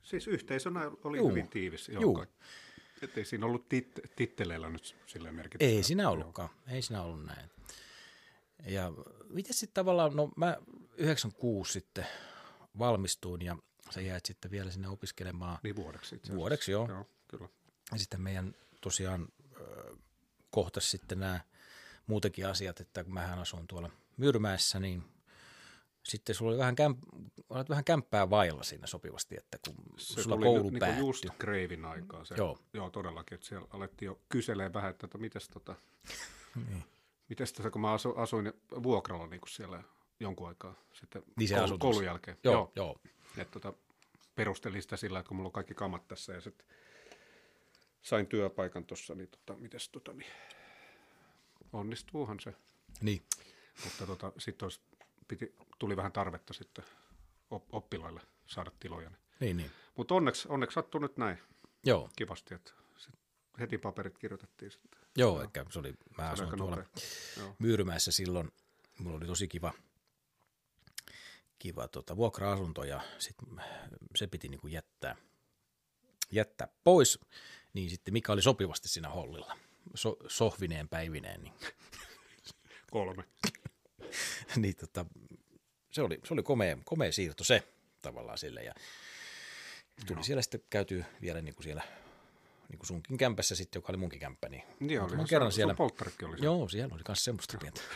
[0.04, 1.30] Siis yhteisönä oli Juu.
[1.30, 1.90] hyvin tiivis.
[1.90, 2.16] Joo, Juu.
[2.16, 2.28] kai.
[3.02, 5.76] Et ei siinä ollut tit, titteleillä nyt silleen merkitystä.
[5.76, 7.50] Ei siinä ollutkaan, ei siinä ollut näin.
[8.66, 8.92] Ja
[9.30, 10.58] miten sitten tavallaan, no mä
[10.98, 12.06] 96 sitten
[12.80, 13.58] valmistuin ja
[13.90, 16.88] sä jäät sitten vielä sinne opiskelemaan Niin vuodeksi itse vuodeksi, joo.
[16.88, 17.50] Joo, kyllä.
[17.92, 19.28] Ja sitten meidän tosiaan
[20.50, 21.40] kohtas sitten nämä
[22.08, 25.04] muutenkin asiat, että kun mähän asun tuolla Myyrmäessä, niin
[26.04, 27.00] sitten sulla oli vähän, kämp,
[27.50, 31.02] olet vähän kämppää vailla siinä sopivasti, että kun Se sulla tuli koulu nyt päättyi.
[31.02, 32.26] Niin just kreivin aikaa.
[32.26, 32.60] Se, Joo.
[32.74, 33.36] joo, todellakin.
[33.36, 35.76] Että siellä alettiin jo kyselee vähän, että, että mites, tota,
[36.70, 36.84] Niin.
[37.30, 39.84] mites tässä, kun mä asu, asuin vuokralla niin kuin siellä
[40.20, 42.04] jonkun aikaa sitten Niin koulu, koulun tuossa.
[42.04, 42.38] jälkeen.
[42.44, 42.72] Joo, joo.
[42.76, 42.98] joo.
[43.38, 43.74] Et, tota,
[44.36, 46.68] perustelin sitä sillä, että kun mulla on kaikki kamat tässä ja sitten
[48.02, 50.32] sain työpaikan tuossa, niin, tota, mites, tota, niin
[51.74, 52.56] onnistuuhan se.
[53.02, 53.24] Niin.
[53.84, 54.70] Mutta tota, sitten
[55.28, 56.86] piti, tuli vähän tarvetta sitten
[57.50, 59.12] op, oppilaille saada tiloja.
[59.40, 59.58] Niin.
[59.58, 59.72] niin.
[59.98, 61.38] Mutta onneksi, onneksi sattui nyt näin
[61.84, 63.16] Joo, kivasti, että sit
[63.60, 65.02] heti paperit kirjoitettiin sitten.
[65.18, 66.84] joo, eli se oli, mä Se oli asuin tuolla.
[67.38, 67.56] Joo.
[67.60, 68.52] Myyrymäessä silloin,
[69.00, 69.74] mulla oli tosi kiva,
[71.60, 73.36] kiva tota, vuokra-asunto ja sit
[74.16, 75.16] se piti niinku jättää,
[76.32, 77.20] jättää pois,
[77.74, 79.58] niin sitten mikä oli sopivasti siinä hollilla,
[79.96, 81.54] so, sohvineen päivineen, niin,
[82.92, 83.24] Kolme.
[84.56, 85.06] niin tota,
[85.92, 87.64] se oli, se oli komea, komea siirto se
[88.02, 88.74] tavallaan sille ja
[90.08, 90.24] tuli Joo.
[90.24, 91.84] siellä sitten käytyy vielä niinku siellä
[92.70, 95.10] niinku sunkin kämpässä sitten, joka oli munkin kämppä, niin Niin oli.
[95.10, 95.76] Se, kerran sun siellä.
[95.80, 96.44] oli.
[96.46, 97.82] Joo, siellä oli myös semmoista pientä.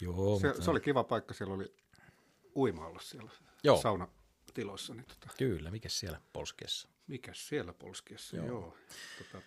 [0.00, 1.74] Joo, se, mutta, se, oli kiva paikka, siellä oli
[2.56, 3.30] uima olla siellä
[3.64, 3.80] Joo.
[3.82, 4.08] sauna,
[4.54, 4.94] tiloissa.
[4.94, 6.88] Niin tota, Kyllä, mikä siellä Polskiassa?
[7.06, 8.46] mikäs siellä Polskiassa, joo.
[8.46, 8.60] Joo.
[8.60, 8.76] joo.
[9.18, 9.46] Tota,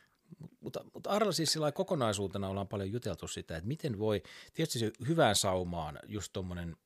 [0.59, 4.91] Mutta, mutta Arla siis sillä kokonaisuutena ollaan paljon juteltu sitä, että miten voi, tietysti se
[5.07, 6.77] hyvään saumaan just tuommoinen,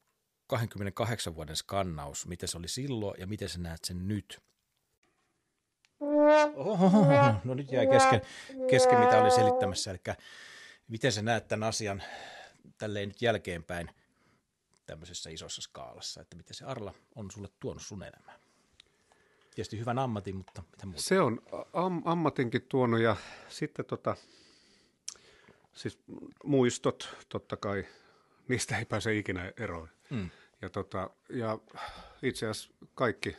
[0.48, 4.40] 28 vuoden skannaus, miten se oli silloin ja miten sä näet sen nyt.
[6.56, 7.06] Ohohoho,
[7.44, 8.22] no nyt jäi kesken,
[8.70, 9.92] kesken, mitä oli selittämässä.
[9.92, 10.00] Eli
[10.88, 12.04] miten sä näet tämän asian
[12.78, 13.90] tälleen nyt jälkeenpäin
[14.86, 18.40] tämmöisessä isossa skaalassa, että miten se Arla on sulle tuonut sun elämään?
[19.56, 21.02] Tietysti hyvän ammatin, mutta mitä muuta?
[21.02, 21.42] Se on
[21.74, 23.16] am- ammatinkin tuonut ja
[23.50, 24.16] sitten tota,
[25.74, 26.00] siis
[26.44, 27.88] muistot totta kai,
[28.48, 29.90] niistä ei pääse ikinä eroon.
[30.10, 30.30] Mm.
[30.62, 31.60] Ja, tota, ja
[32.22, 33.38] itse asiassa kaikki,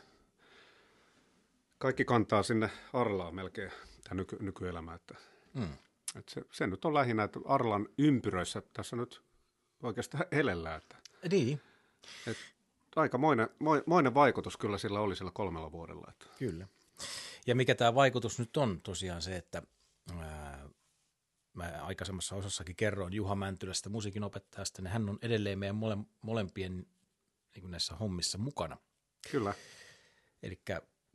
[1.77, 3.71] kaikki kantaa sinne Arlaan melkein
[4.03, 4.93] tämä nyky, nykyelämä.
[4.93, 5.15] Että,
[5.53, 5.77] Mm.
[6.15, 9.21] Että se, se, nyt on lähinnä, että Arlan ympyröissä tässä nyt
[9.83, 10.77] oikeastaan elellään.
[10.77, 10.95] Että,
[11.31, 11.61] Niin,
[12.27, 12.43] että
[12.95, 16.07] aikamoinen moi- moinen vaikutus kyllä sillä oli sillä kolmella vuodella.
[16.09, 16.25] Että.
[16.39, 16.67] Kyllä.
[17.47, 19.61] Ja mikä tämä vaikutus nyt on tosiaan se, että
[20.19, 20.69] ää,
[21.53, 26.85] mä aikaisemmassa osassakin kerroin Juha Mäntylästä musiikinopettajasta, niin hän on edelleen meidän mole, molempien
[27.55, 28.77] niin näissä hommissa mukana.
[29.31, 29.53] Kyllä.
[30.43, 30.61] Eli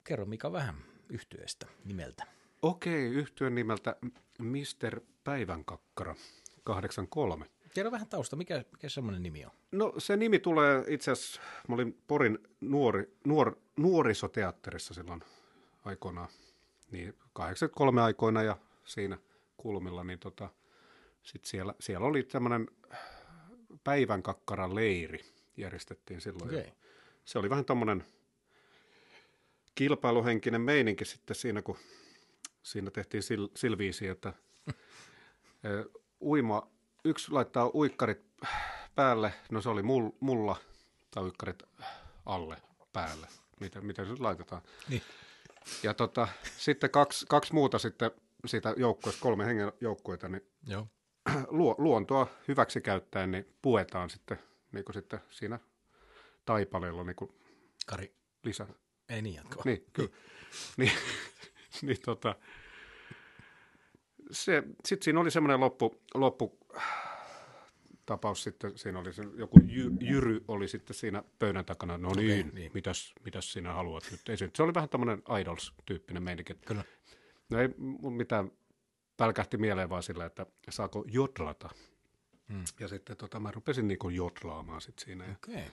[0.05, 0.77] kerro Mika vähän
[1.09, 2.27] yhtyeestä nimeltä.
[2.63, 3.97] Okei, yhtyön nimeltä
[4.39, 5.01] Mr.
[5.25, 6.15] Päivänkakkara
[6.65, 7.47] 83.
[7.75, 9.51] Kerro vähän tausta, mikä, mikä semmoinen nimi on?
[9.73, 15.21] No se nimi tulee itse asiassa, mä olin Porin nuori, nuor, nuorisoteatterissa silloin
[15.85, 16.29] aikoinaan,
[16.91, 19.19] niin 83 aikoina ja siinä
[19.57, 20.49] kulmilla, niin tota,
[21.23, 22.69] sit siellä, siellä oli tämmöinen
[23.85, 25.25] päivänkakkaran leiri
[25.57, 26.51] järjestettiin silloin.
[26.51, 26.73] Okay.
[27.25, 28.05] Se oli vähän tommonen
[29.75, 31.77] kilpailuhenkinen meininki sitten siinä, kun
[32.69, 34.33] siinä tehtiin sil, silviisi, että
[36.23, 36.71] uima,
[37.05, 38.23] yksi laittaa uikkarit
[38.95, 40.57] päälle, no se oli mul, mulla,
[41.11, 41.63] tai uikkarit
[42.27, 42.57] alle
[42.93, 43.27] päälle,
[43.61, 44.63] miten, miten se nyt laitetaan.
[44.89, 45.03] Niin.
[45.83, 48.11] Ja tota, sitten kaksi, kaksi muuta sitten
[48.47, 50.87] siitä joukkueesta, kolme hengen joukkueita, niin Joo.
[51.49, 54.39] luo, luontoa hyväksi käyttäen, niin puetaan sitten,
[54.73, 55.59] niin kuin sitten siinä
[56.45, 57.31] taipaleella niin kuin
[57.87, 58.67] Kari, lisää.
[59.09, 59.63] ei niin jatkoa.
[59.65, 60.11] Niin, kyllä.
[60.77, 60.93] niin,
[61.87, 62.35] niin tota,
[64.31, 66.59] se, sitten siinä oli semmoinen loppu, loppu
[68.07, 72.29] tapaus sitten, siinä oli se, joku jy, Jyry oli sitten siinä pöydän takana, no niin,
[72.29, 72.51] niin.
[72.55, 72.71] niin.
[72.75, 74.51] Mitäs, mitäs sinä haluat nyt esiin.
[74.55, 76.55] Se oli vähän tämmöinen idols-tyyppinen meininki.
[76.55, 76.85] Kyllä.
[77.51, 78.51] No ei mun mitään
[79.17, 81.69] pälkähti mieleen vaan sillä, että saako jodlata.
[82.49, 82.65] Mm.
[82.81, 85.25] Ja sitten tota, mä rupesin niinku jodlaamaan sit siinä.
[85.25, 85.65] Ja Okei.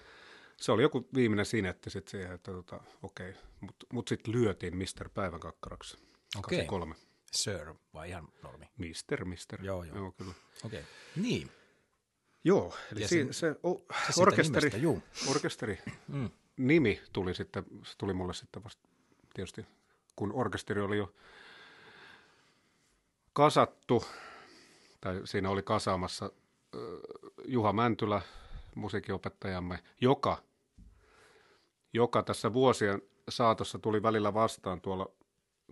[0.62, 5.10] Se oli joku viimeinen sinetti sitten siihen, että tota, okei, mutta mut sitten lyötiin Mr.
[5.14, 5.98] Päivän kakkaraksi.
[6.38, 6.66] Okei.
[6.66, 6.96] kolme.
[7.32, 8.66] Sir vai ihan normi?
[8.78, 9.64] Mister, mister.
[9.64, 9.96] Joo, joo.
[9.98, 10.34] joo kyllä.
[10.66, 10.84] Okei.
[11.16, 11.52] Niin.
[12.44, 15.04] Joo, eli Ja se, o, se siitä orkesteri, nimestä, juu.
[15.30, 16.30] orkesteri Mm.
[16.58, 18.90] nimi tuli sitten, se tuli mulle sitten vasta
[19.34, 19.66] tietysti,
[20.16, 21.14] kun orkesteri oli jo
[23.34, 24.06] kasattu,
[25.02, 26.32] tai siinä oli kasaamassa
[27.46, 28.22] Juha Mäntylä,
[28.76, 30.38] musiikinopettajamme, joka,
[31.94, 35.10] joka tässä vuosien saatossa tuli välillä vastaan tuolla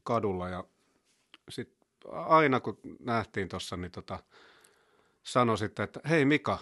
[0.04, 0.63] kadulla ja
[1.50, 1.78] sit
[2.12, 4.20] aina kun nähtiin tuossa, niin tota,
[5.24, 6.60] sanoi sitten, että hei Mika,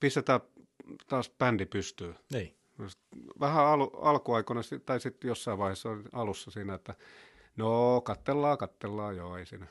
[0.00, 0.40] pistetään
[1.08, 2.14] taas bändi pystyy.
[2.32, 2.56] Niin.
[3.40, 6.94] Vähän al- alkuaikoina tai sitten jossain vaiheessa alussa siinä, että
[7.56, 9.66] no kattellaan, kattellaan, joo ei siinä.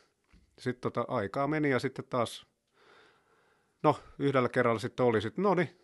[0.59, 2.45] Sitten tota, aikaa meni ja sitten taas,
[3.83, 5.80] no yhdellä kerralla sitten oli sitten, no niin,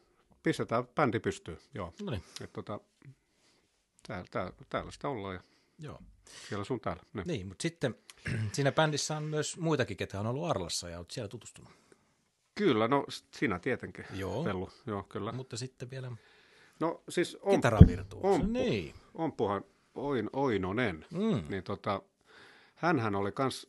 [0.47, 1.93] pistetään bändi pystyy, joo.
[2.03, 2.23] No niin.
[2.41, 2.79] Et tota,
[4.07, 5.41] täällä, täällä, täällä sitä ollaan ja
[5.79, 5.99] Joo.
[6.49, 7.03] siellä sun täällä.
[7.13, 7.23] Ne.
[7.25, 7.95] Niin, mutta sitten
[8.53, 11.71] siinä bändissä on myös muitakin, ketä on ollut Arlassa ja olet siellä tutustunut.
[12.55, 13.05] Kyllä, no
[13.35, 14.43] sinä tietenkin, Joo.
[14.43, 15.31] Pellu, joo kyllä.
[15.31, 16.11] Mutta sitten vielä
[16.79, 17.61] No siis on.
[18.23, 18.47] Omppu.
[18.47, 18.95] Niin.
[19.13, 19.63] Omppuhan
[19.95, 21.43] Oin, Oinonen, Mm.
[21.49, 22.01] niin tota,
[22.75, 23.67] hänhän oli kans,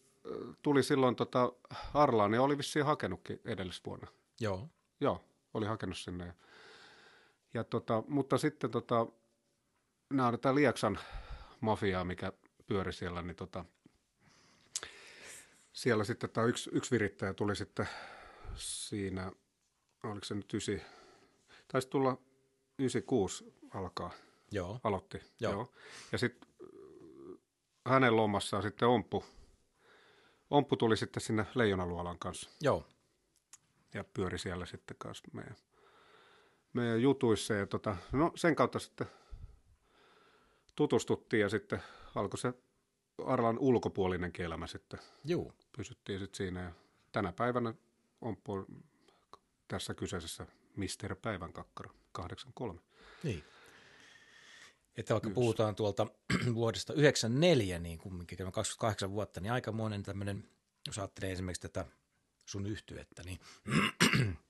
[0.62, 1.52] tuli silloin tota
[1.94, 4.06] Arlaan ja oli vissiin hakenutkin edellisvuonna.
[4.40, 4.68] Joo.
[5.00, 6.34] Joo, oli hakenut sinne.
[7.54, 9.06] Ja, tota, mutta sitten tota,
[10.10, 10.98] nämä on tätä Lieksan
[11.60, 12.32] mafiaa, mikä
[12.66, 13.64] pyöri siellä, niin tota,
[15.72, 17.88] siellä sitten tämä yksi, yksi virittäjä tuli sitten
[18.54, 19.32] siinä,
[20.02, 20.82] oliko se nyt ysi,
[21.72, 22.18] taisi tulla
[22.78, 24.10] 96 alkaa,
[24.50, 24.80] Joo.
[24.84, 25.22] aloitti.
[25.40, 25.52] Joo.
[25.52, 25.72] Joo.
[26.12, 26.48] Ja sitten
[27.86, 29.24] hänen lommassaan sitten Omppu,
[30.50, 32.86] Omppu tuli sitten sinne Leijonaluolan kanssa Joo.
[33.94, 35.56] ja pyöri siellä sitten kanssa meidän,
[36.78, 37.54] meidän jutuissa.
[37.54, 39.06] Ja tota, no sen kautta sitten
[40.76, 41.82] tutustuttiin ja sitten
[42.14, 42.52] alkoi se
[43.24, 45.00] Arlan ulkopuolinen elämä sitten.
[45.24, 45.52] Juu.
[45.76, 46.72] Pysyttiin sitten siinä ja
[47.12, 47.74] tänä päivänä
[48.20, 48.74] on po-
[49.68, 52.80] tässä kyseisessä Mister Päivän kakkara 83.
[53.22, 53.44] Niin.
[54.96, 56.06] Että vaikka puhutaan tuolta
[56.54, 60.48] vuodesta 94, niin kumminkin on 28 vuotta, niin aikamoinen tämmöinen,
[60.86, 61.86] jos ajattelee esimerkiksi tätä
[62.46, 63.40] sun yhtyettä, niin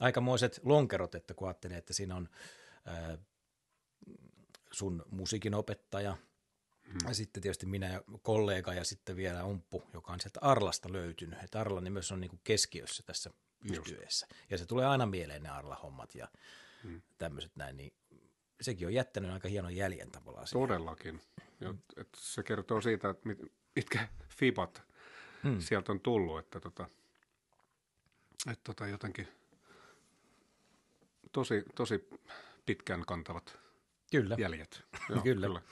[0.00, 2.28] aikamoiset lonkerot, että kun ajattelee, että siinä on
[2.84, 3.18] ää,
[4.70, 6.16] sun musiikin opettaja,
[6.88, 6.98] hmm.
[7.08, 11.42] ja sitten tietysti minä ja kollega ja sitten vielä Omppu, joka on sieltä Arlasta löytynyt.
[11.42, 13.30] Että Arla niin myös on niin kuin keskiössä tässä
[13.72, 14.26] yhtyeessä.
[14.50, 16.28] Ja se tulee aina mieleen ne Arla-hommat ja
[16.82, 17.02] hmm.
[17.18, 17.92] tämmöiset näin, niin
[18.60, 20.46] sekin on jättänyt aika hienon jäljen tavallaan.
[20.46, 20.68] siihen.
[20.68, 21.20] Todellakin.
[21.60, 23.38] Ja, et se kertoo siitä, että mit,
[23.76, 24.82] mitkä fibat
[25.42, 25.60] hmm.
[25.60, 26.88] sieltä on tullut, että tota,
[28.52, 29.28] et tota jotenkin
[31.34, 32.08] tosi, tosi
[32.66, 33.58] pitkään kantavat
[34.10, 34.36] Kyllä.
[34.38, 34.82] jäljet.
[35.10, 35.46] Joo, kyllä.
[35.46, 35.62] kyllä.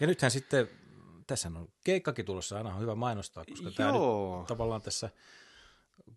[0.00, 0.68] Ja nythän sitten,
[1.26, 4.38] tässä on keikkakin tulossa, aina on hyvä mainostaa, koska tämä Joo.
[4.38, 5.10] nyt tavallaan tässä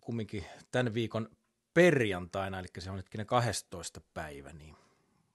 [0.00, 1.28] kumminkin tämän viikon
[1.74, 4.76] perjantaina, eli se on nytkin 12 päivä, niin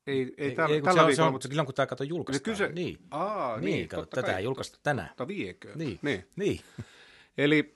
[0.07, 1.87] Ei, ei, tällä, ei, kun tällä se on, se viikolla, on, mutta silloin kun tämä
[1.87, 2.53] kato julkaistaan.
[2.57, 5.07] kyse- Niin, Aa, niin, niin, kato, tätä ei julkaista tänään.
[5.07, 5.71] totta viekö.
[5.75, 6.27] Niin, niin.
[6.35, 6.61] niin.
[7.37, 7.73] Eli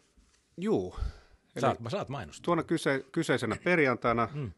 [0.58, 0.96] juu,
[1.56, 2.44] Eli Saat, saat mainostaa.
[2.46, 4.52] tuona kyse, kyseisenä perjantaina mm.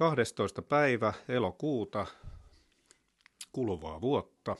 [0.00, 0.62] 12.
[0.62, 2.06] päivä elokuuta
[3.52, 4.56] kuluvaa vuotta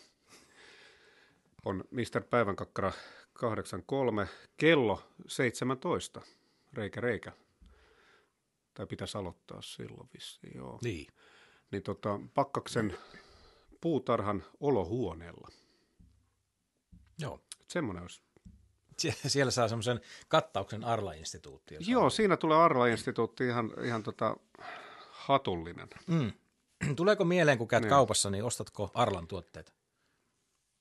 [1.65, 2.23] on Mr.
[2.31, 2.93] Päivänkakkara
[3.33, 6.21] 83 kello 17.
[6.73, 7.33] Reikä reikä.
[8.75, 10.79] Tai pitäisi aloittaa silloin vissiin, joo.
[10.83, 11.07] Niin.
[11.71, 12.97] Niin tota, Pakkaksen
[13.81, 15.49] puutarhan olohuoneella.
[17.19, 17.41] Joo.
[17.69, 18.23] Semmoinen olisi
[18.99, 21.81] Sie- Siellä saa semmoisen kattauksen Arla-instituuttiin.
[21.91, 24.37] Joo, siinä tulee Arla-instituutti ihan, ihan tota
[25.31, 25.89] hatullinen.
[26.07, 26.33] Mm.
[26.97, 27.89] Tuleeko mieleen, kun käyt Niin.
[27.91, 29.73] kaupassa, niin ostatko Arlan tuotteita?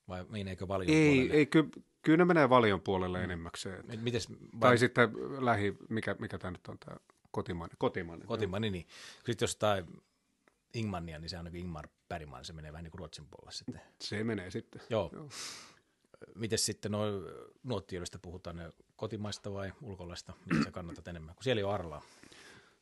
[0.08, 1.34] Vai meneekö valion Ei, puolelle?
[1.34, 1.68] ei ky,
[2.02, 3.84] kyllä ne menee valion puolelle enimmäkseen.
[3.86, 5.10] M- Mites, vai Tai sitten
[5.44, 6.96] lähi, mikä, mikä tämä nyt on tämä
[7.30, 7.76] kotimainen.
[7.78, 8.26] Kotimainen.
[8.26, 8.86] kotimainen, niin
[9.26, 9.84] sitten jos tai
[10.74, 13.52] Ingmania, niin se on niin kuin Ingmar Bergman, se menee vähän niin kuin Ruotsin puolelle
[13.52, 13.80] sitten.
[14.00, 14.82] Se menee sitten.
[14.90, 15.10] Joo.
[15.12, 15.28] Joo.
[16.34, 17.14] Miten sitten noin
[17.62, 22.02] nuottioista puhutaan, ne kotimaista vai ulkolaista, mitä sä kannatat enemmän, kun siellä ei ole Arlaa.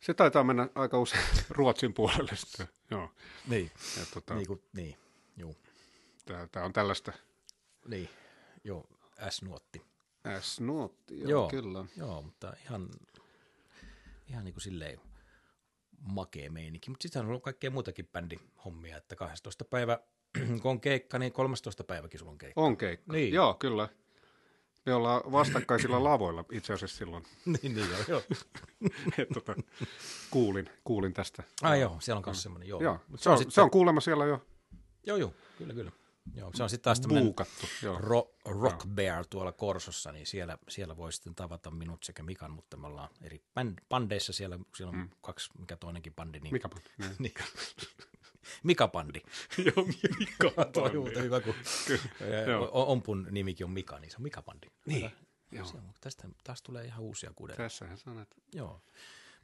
[0.01, 2.69] Se taitaa mennä aika usein Ruotsin puolelle sitten.
[2.91, 3.11] Joo.
[3.49, 4.97] Niin, Ja tota, niin, kuin, niin,
[5.37, 5.57] juu,
[6.53, 7.13] tämä on tällaista
[7.89, 8.09] niin,
[8.65, 8.87] joo,
[9.31, 9.83] S-nuotti.
[10.41, 11.49] S-nuotti, joo, Joo.
[11.49, 11.85] kyllä.
[11.97, 12.89] Joo, mutta ihan,
[14.29, 15.01] ihan niin kuin silleen
[16.01, 16.91] makea meininki.
[16.91, 19.99] Mutta sitten on ollut kaikkea muutakin bändihommia, että 12 päivä,
[20.63, 22.61] kun on keikka, niin 13 päiväkin sulla on keikka.
[22.61, 23.13] On keikka.
[23.13, 23.35] Niin.
[23.35, 23.89] Joo, kyllä.
[24.87, 27.23] Me ollaan vastakkaisilla lavoilla itse asiassa silloin.
[27.45, 28.23] niin, niin joo, joo.
[29.19, 29.55] Et tota,
[30.31, 31.43] kuulin, kuulin tästä.
[31.63, 32.83] Ai joo, siellä on myös semmoinen, joo.
[32.83, 34.47] Joo, Mut se, on, sitten, se on kuulemma siellä jo
[35.07, 35.93] Joo, joo, kyllä, kyllä.
[36.35, 37.35] Joo, se on sitten taas tämmöinen
[37.99, 42.77] ro, Rock Bear tuolla Korsossa, niin siellä, siellä voi sitten tavata minut sekä Mikan, mutta
[42.77, 45.09] me ollaan eri bänd, bandeissa siellä, siellä on mm.
[45.21, 46.41] kaksi, mikä toinenkin bandi.
[46.41, 47.15] Niin, Mikä bändi?
[47.19, 47.35] Niin.
[48.49, 49.21] niin, Mika-bandi.
[49.67, 49.87] Joo,
[50.19, 51.55] Mika on muuten hyvä, kun
[52.73, 54.71] Ompun nimikin on Mika, niin se on Mika-bandi.
[54.87, 55.11] Niin,
[55.53, 55.67] joo.
[55.67, 57.57] Se tästä taas tulee ihan uusia kuudeja.
[57.57, 58.29] Tässähän sanat.
[58.55, 58.83] Joo.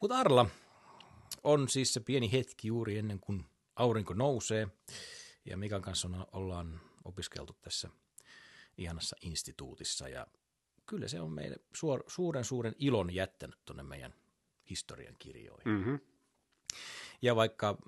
[0.00, 0.46] Mutta Arla
[1.44, 3.44] on siis se pieni hetki juuri ennen kuin
[3.76, 4.68] aurinko nousee.
[5.44, 7.88] Ja Mikan kanssa on, ollaan opiskeltu tässä
[8.78, 10.08] ihanassa instituutissa.
[10.08, 10.26] Ja
[10.86, 14.14] kyllä se on meille suor, suuren suuren ilon jättänyt tuonne meidän
[14.70, 15.72] historian kirjoihin.
[15.72, 16.00] Mm-hmm.
[17.24, 17.78] Ja vaikka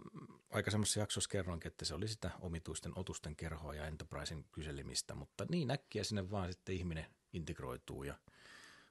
[0.51, 5.47] aika semmoisessa jaksossa kerroinkin, että se oli sitä omituisten otusten kerhoa ja Enterprisen kyselimistä, mutta
[5.51, 8.14] niin äkkiä sinne vaan sitten ihminen integroituu ja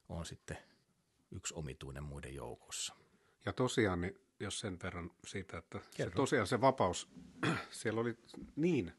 [0.08, 0.58] on sitten
[1.30, 2.94] yksi omituinen muiden joukossa.
[3.46, 7.08] Ja tosiaan, niin jos sen verran siitä, että se tosiaan se vapaus,
[7.70, 8.16] siellä oli
[8.56, 8.92] niin,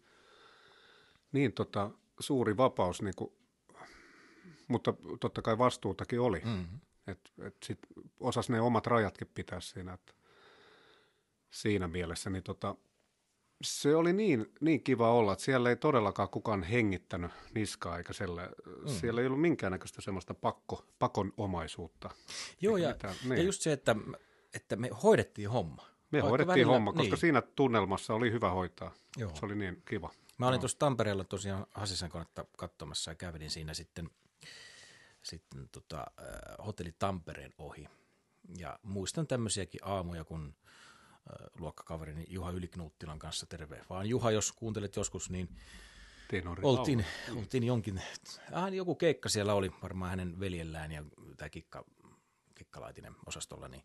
[1.31, 3.31] niin tota, suuri vapaus, niin kuin,
[4.67, 6.39] mutta totta kai vastuutakin oli.
[6.45, 6.79] Mm-hmm.
[7.07, 7.79] Et, et sit
[8.19, 10.16] osas ne omat rajatkin pitää siinä, että
[11.49, 12.75] siinä mielessä, niin tota,
[13.63, 18.49] se oli niin, niin kiva olla, että siellä ei todellakaan kukaan hengittänyt niskaa, eikä selle,
[18.65, 18.87] mm.
[18.87, 22.09] siellä ei ollut minkäännäköistä semmoista pakko, pakonomaisuutta.
[22.61, 23.45] Joo, ja, mitään, ja niin.
[23.45, 23.95] just se, että,
[24.53, 25.85] että me hoidettiin homma.
[26.11, 27.17] Me Vaikka hoidettiin välillä- homma, koska niin.
[27.17, 28.93] siinä tunnelmassa oli hyvä hoitaa.
[29.17, 29.31] Joo.
[29.35, 30.11] Se oli niin kiva.
[30.37, 34.09] Mä olin tuossa Tampereella tosiaan Hasisan kanssa katsomassa ja kävelin siinä sitten
[35.23, 37.87] sitten tota, äh, hotelli Tampereen ohi.
[38.57, 40.55] Ja muistan tämmöisiäkin aamuja, kun
[41.59, 45.49] luokkakaverini Juha Yliknuuttilan kanssa, terve vaan Juha, jos kuuntelet joskus, niin
[46.28, 47.05] Tenori oltiin,
[47.36, 48.01] oltiin jonkin,
[48.51, 51.03] ah, joku keikka siellä oli varmaan hänen veljellään ja
[51.38, 51.86] tämä kikka,
[52.55, 53.84] kikkalaitinen osastolla, niin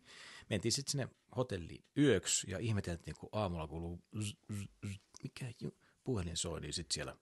[0.49, 5.77] mentiin sitten sinne hotelliin yöksi ja ihmeteltiin, kun aamulla kuuluu, zzz, zzz, zzz, mikä ju-
[6.03, 7.15] puhelin soi, niin sitten siellä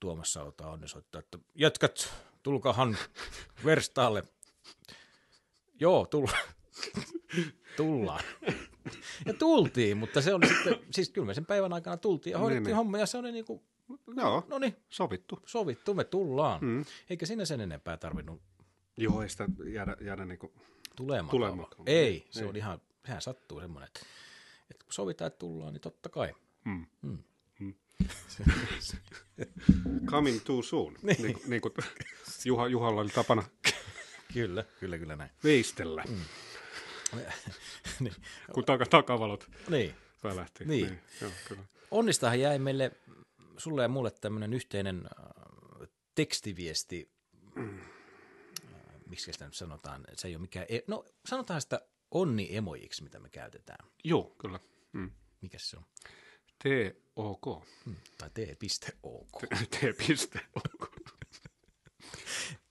[0.00, 2.96] Tuomas Sauta onni soittaa, että jätkät, tulkahan
[3.64, 4.24] verstaalle.
[5.80, 6.38] Joo, tulla.
[7.76, 8.24] tullaan.
[9.26, 12.64] Ja tultiin, mutta se oli sitten, siis kyllä me sen päivän aikana tultiin ja hoidettiin
[12.64, 12.76] niin.
[12.76, 13.62] homma ja se oli niin kuin,
[14.16, 15.40] Joo, no niin, sovittu.
[15.46, 16.60] sovittu, me tullaan.
[16.64, 16.84] Mm.
[17.10, 18.42] Eikä sinne sen enempää tarvinnut
[18.96, 20.52] Joo, ei sitä jäädä, jäädä niinku,
[20.96, 21.30] tulemaan.
[21.30, 21.68] Tulemaan.
[21.86, 22.48] Ei, se Ei.
[22.48, 24.00] on ihan, sehän sattuu semmoinen, että,
[24.70, 26.34] että kun sovitaan, että tullaan, niin totta kai.
[26.64, 26.86] mm.
[27.02, 27.18] Mm.
[30.06, 30.94] coming too soon.
[31.02, 31.22] niin.
[31.22, 31.74] Niin, kuin, niin kuin
[32.44, 33.42] Juha, Juhalla oli tapana
[34.34, 35.30] Kyllä, kyllä, kyllä näin.
[35.44, 36.16] veistellä, mm.
[38.00, 38.14] Niin.
[38.54, 39.94] kun taka, takavalot niin.
[40.24, 40.64] välähti.
[40.64, 40.86] Niin.
[40.86, 41.62] niin joo, kyllä.
[41.90, 42.92] Onnistahan jäi meille,
[43.56, 47.10] sulle ja mulle tämmöinen yhteinen äh, tekstiviesti,
[47.58, 47.64] äh,
[49.06, 53.28] miksi sitä nyt sanotaan, se ei ole mikään, e- no sanotaan sitä onni-emojiksi, mitä me
[53.28, 53.88] käytetään.
[54.04, 54.60] Joo, kyllä.
[54.92, 55.10] Mm.
[55.40, 55.84] Mikä se on?
[56.62, 57.66] T-O-K.
[57.84, 57.96] Hmm.
[58.18, 59.42] Tai t.ok.
[59.70, 60.91] T-OK.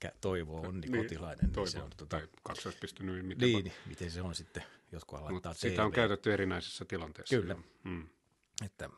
[0.06, 1.46] Kä- Toivo onni kotilainen.
[1.46, 1.68] Niin, toivo.
[1.68, 2.28] se on, tota, Tai
[3.00, 5.96] nyt, miten niin, niin, miten se on sitten, jotkut laittaa Mutta sitä on TV.
[5.96, 7.36] käytetty erinäisissä tilanteissa.
[7.36, 7.56] Kyllä.
[7.84, 8.08] Mm.
[8.66, 8.90] että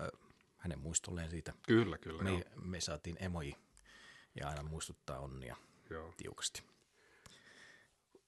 [0.00, 0.08] äh,
[0.56, 2.22] hänen muistolleen siitä Kyllä, kyllä.
[2.22, 2.42] me, joo.
[2.62, 3.56] me saatiin emoji
[4.40, 5.56] ja aina muistuttaa onnia
[5.90, 6.14] Joo.
[6.16, 6.62] tiukasti.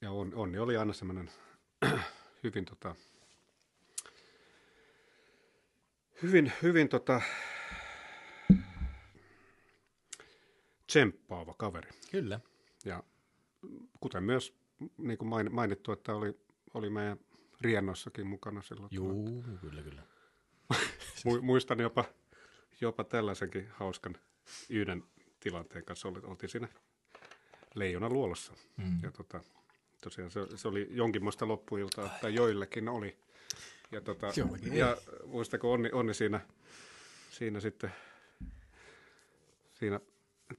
[0.01, 1.31] Ja on, Onni oli aina semmoinen
[2.45, 2.95] hyvin, tota,
[6.23, 7.21] hyvin, hyvin tota,
[10.97, 11.91] tsemppaava kaveri.
[12.11, 12.41] Kyllä.
[12.85, 13.03] Ja
[14.01, 14.55] kuten myös
[14.99, 16.41] niin kuin main- mainittu, että oli,
[16.75, 17.19] oli meidän
[17.61, 18.89] riennossakin mukana silloin.
[18.93, 20.03] Juu, kyllä, kyllä.
[21.27, 22.05] Mu- muistan jopa,
[22.81, 24.17] jopa tällaisenkin hauskan
[24.71, 25.05] yhden
[25.41, 26.09] tilanteen kanssa.
[26.09, 26.69] Oltiin siinä
[27.75, 28.53] leijona luolossa.
[28.77, 28.99] Mm.
[29.03, 29.41] Ja tota,
[30.03, 33.17] tosiaan se, se oli jonkinmoista loppuiltaa, tai joillekin oli.
[33.93, 34.27] Ja, tota,
[34.73, 36.41] ja muistako Onni, Onni siinä,
[37.31, 37.93] siinä sitten
[39.75, 40.01] siinä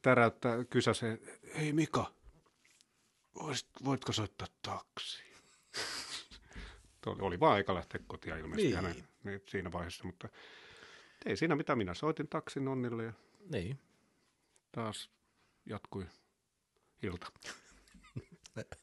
[0.01, 1.19] täräyttää kysäseen,
[1.57, 2.13] hei Mika,
[3.35, 5.23] voisit, voitko soittaa taksi?
[7.05, 8.75] Oli- oli vaan aika lähteä kotia ilmeisesti Niin.
[8.75, 10.29] hänen, niin siinä vaiheessa, mutta
[11.25, 13.13] ei siinä mitä minä soitin taksin Onnille ja
[13.51, 13.79] Niin.
[14.71, 15.09] taas
[15.65, 16.05] jatkui
[17.03, 17.31] ilta.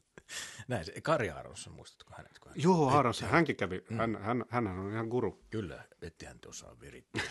[0.67, 2.39] Näin se, Kari Aaronson, muistatko hänet?
[2.39, 5.45] Kun hän, Joo, Aaron, hänkin kävi, hän, hän, hänhän on ihan guru.
[5.49, 7.23] Kyllä, ette hän osaa virittää.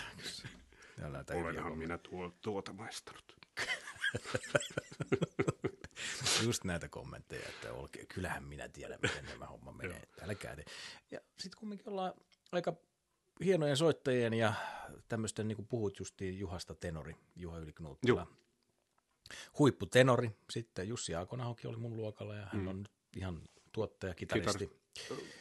[1.35, 3.37] Olenhan minä tuo, tuota maistanut.
[6.45, 10.03] Just näitä kommentteja, että olke, kyllähän minä tiedän, miten nämä homma menee.
[10.23, 10.65] Älkää te.
[11.11, 12.13] Ja sitten kumminkin ollaan
[12.53, 12.75] aika
[13.45, 14.55] hienojen soittajien ja
[15.09, 18.27] tämmöisten, niin kuin puhut justiin Juhasta tenori, Juha Yliknuuttila.
[19.59, 22.69] Huipputenori, sitten Jussi Aakonahoki oli mun luokalla ja hän Mm.
[22.69, 23.43] on nyt ihan
[23.73, 24.71] tuottaja, kitaristi.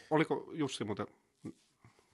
[0.09, 1.07] Oliko Jussi muuten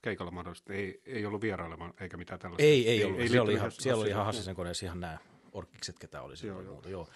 [0.02, 0.72] keikalla mahdollisesti?
[0.72, 2.62] Ei, ei ollut vierailemaan eikä mitään tällaista.
[2.62, 3.20] Ei, ei, ollut.
[3.20, 5.18] Ei, siellä, oli ihan, siellä oli ihan Hassisen koneessa ihan nämä
[5.52, 6.74] orkkikset, ketä oli siellä Joo, joo, joo.
[6.74, 6.88] muuta.
[6.88, 7.08] Joo,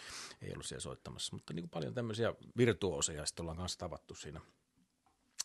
[0.43, 4.41] ei ollut siellä soittamassa, mutta niin kuin paljon tämmöisiä virtuoseja sitten ollaan kanssa tavattu siinä.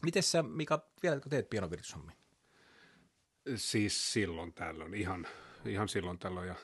[0.02, 2.16] Miten sä, Mika, vieläkö teet pianovirtushommia?
[3.56, 5.28] Siis silloin tällöin, ihan,
[5.66, 6.48] ihan silloin tällöin.
[6.48, 6.56] Ja,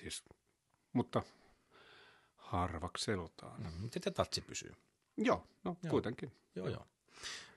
[0.00, 0.24] siis,
[0.92, 1.22] mutta
[2.36, 3.62] harvakseltaan.
[3.62, 3.82] Mm.
[3.82, 4.72] Miten te tatsi pysyy?
[5.16, 5.90] Joo, no Joo.
[5.90, 6.32] kuitenkin.
[6.54, 6.86] Joo, joo.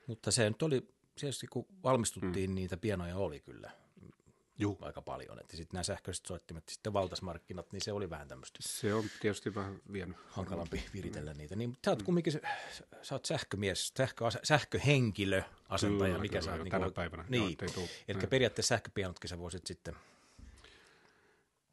[0.06, 0.88] Mutta se nyt oli,
[1.20, 2.54] tietysti kun valmistuttiin, mm.
[2.54, 3.70] niitä pianoja oli kyllä
[4.58, 4.78] Juu.
[4.80, 5.40] aika paljon.
[5.40, 9.54] Että sitten nämä sähköiset soittimet, sitten valtasmarkkinat, niin se oli vähän tämmöistä Se on tietysti
[9.54, 10.16] vähän vienyt.
[10.28, 11.56] hankalampi viritellä niitä.
[11.56, 12.40] Niin, sä oot kumminkin, se-
[13.02, 16.58] sä oot sähkömies, sähkö, sähköhenkilö, asentaja, Kyllä, mikä kyllä, sä oot.
[16.58, 17.24] jo niin tänä kuin- päivänä.
[17.30, 19.94] Joo, Niin, tuu- eli periaatteessa sähköpianotkin sä voisit sitten,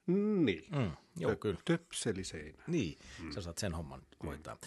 [0.07, 0.65] Niin.
[0.75, 2.63] mm, joo kyllä, Töpseliseinä.
[2.67, 2.97] niin,
[3.35, 4.57] sä saat sen homman hoitaa.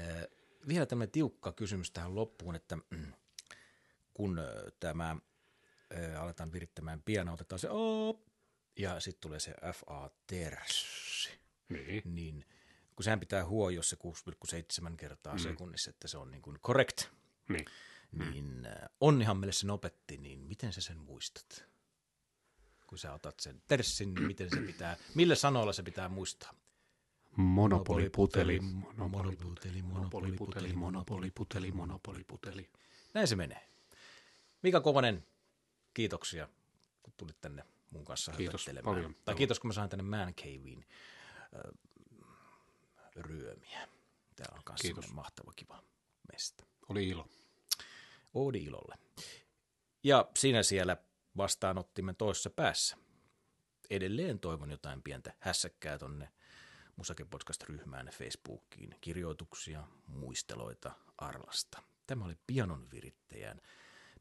[0.00, 0.24] Äh,
[0.68, 3.12] vielä tämmöinen tiukka kysymys tähän loppuun, että mm,
[4.14, 4.40] kun
[4.80, 5.16] tämä
[5.96, 8.20] ö, aletaan virittämään pianoa, otetaan se op,
[8.78, 11.30] ja sitten tulee se fa terssi,
[11.68, 12.02] Niin.
[12.14, 12.44] niin
[12.96, 13.96] kun sehän pitää huojoa se
[14.90, 15.38] 6,7 kertaa mm.
[15.38, 17.02] sekunnissa, että se on niin kuin correct,
[17.48, 17.64] Niin.
[18.12, 21.64] niin äh, Onnihan meille sen opetti, niin miten sä sen muistat?
[22.86, 26.54] Kun sä otat sen terssin, niin miten se pitää, millä sanoilla se pitää muistaa?
[27.36, 28.60] Monopoliputeli.
[28.60, 32.70] Monopoliputeli, Monopoliputeli, monopoliputeli, monopoliputeli.
[33.14, 33.68] Näin se menee.
[34.62, 35.26] Mika Kovanen,
[35.98, 36.48] kiitoksia,
[37.02, 39.16] kun tulit tänne mun kanssa Kiitos paljon.
[39.24, 40.84] Tai kiitos, kun mä sain tänne Man Caveen
[41.42, 41.72] äh,
[43.16, 43.88] ryömiä.
[44.36, 45.12] Täällä on myös Kiitos.
[45.12, 45.82] mahtava kiva
[46.32, 46.64] mesta.
[46.88, 47.28] Oli ilo.
[48.34, 48.98] Oodi ilolle.
[50.02, 50.96] Ja siinä siellä
[51.36, 52.96] vastaanottimen toisessa päässä.
[53.90, 56.32] Edelleen toivon jotain pientä hässäkkää tonne
[56.96, 61.82] Musake Podcast-ryhmään Facebookiin, kirjoituksia, muisteloita Arlasta.
[62.06, 63.60] Tämä oli pianon virittäjän,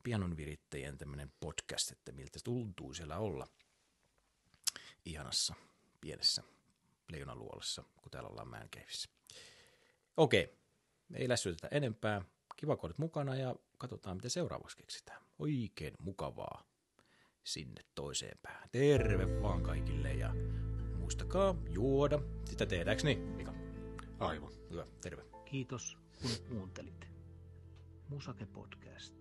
[0.07, 3.47] pianon virittäjän tämmöinen podcast, että miltä tuntuu siellä olla
[5.05, 5.55] ihanassa
[6.01, 6.43] pienessä
[7.11, 9.09] leijonaluolassa, kun täällä ollaan Mäenkäivissä.
[10.17, 10.57] Okei,
[11.13, 12.21] ei lässytetä enempää.
[12.57, 15.21] Kiva, kun olet mukana ja katsotaan, mitä seuraavaksi keksitään.
[15.39, 16.63] Oikein mukavaa
[17.43, 18.69] sinne toiseen päähän.
[18.71, 20.33] Terve vaan kaikille ja
[20.97, 22.19] muistakaa juoda.
[22.45, 23.53] Sitä tehdäänkö niin, Mika?
[24.19, 24.51] Aivan.
[24.69, 25.25] Hyvä, terve.
[25.45, 27.07] Kiitos kun kuuntelit.
[28.09, 29.16] Musake Podcast.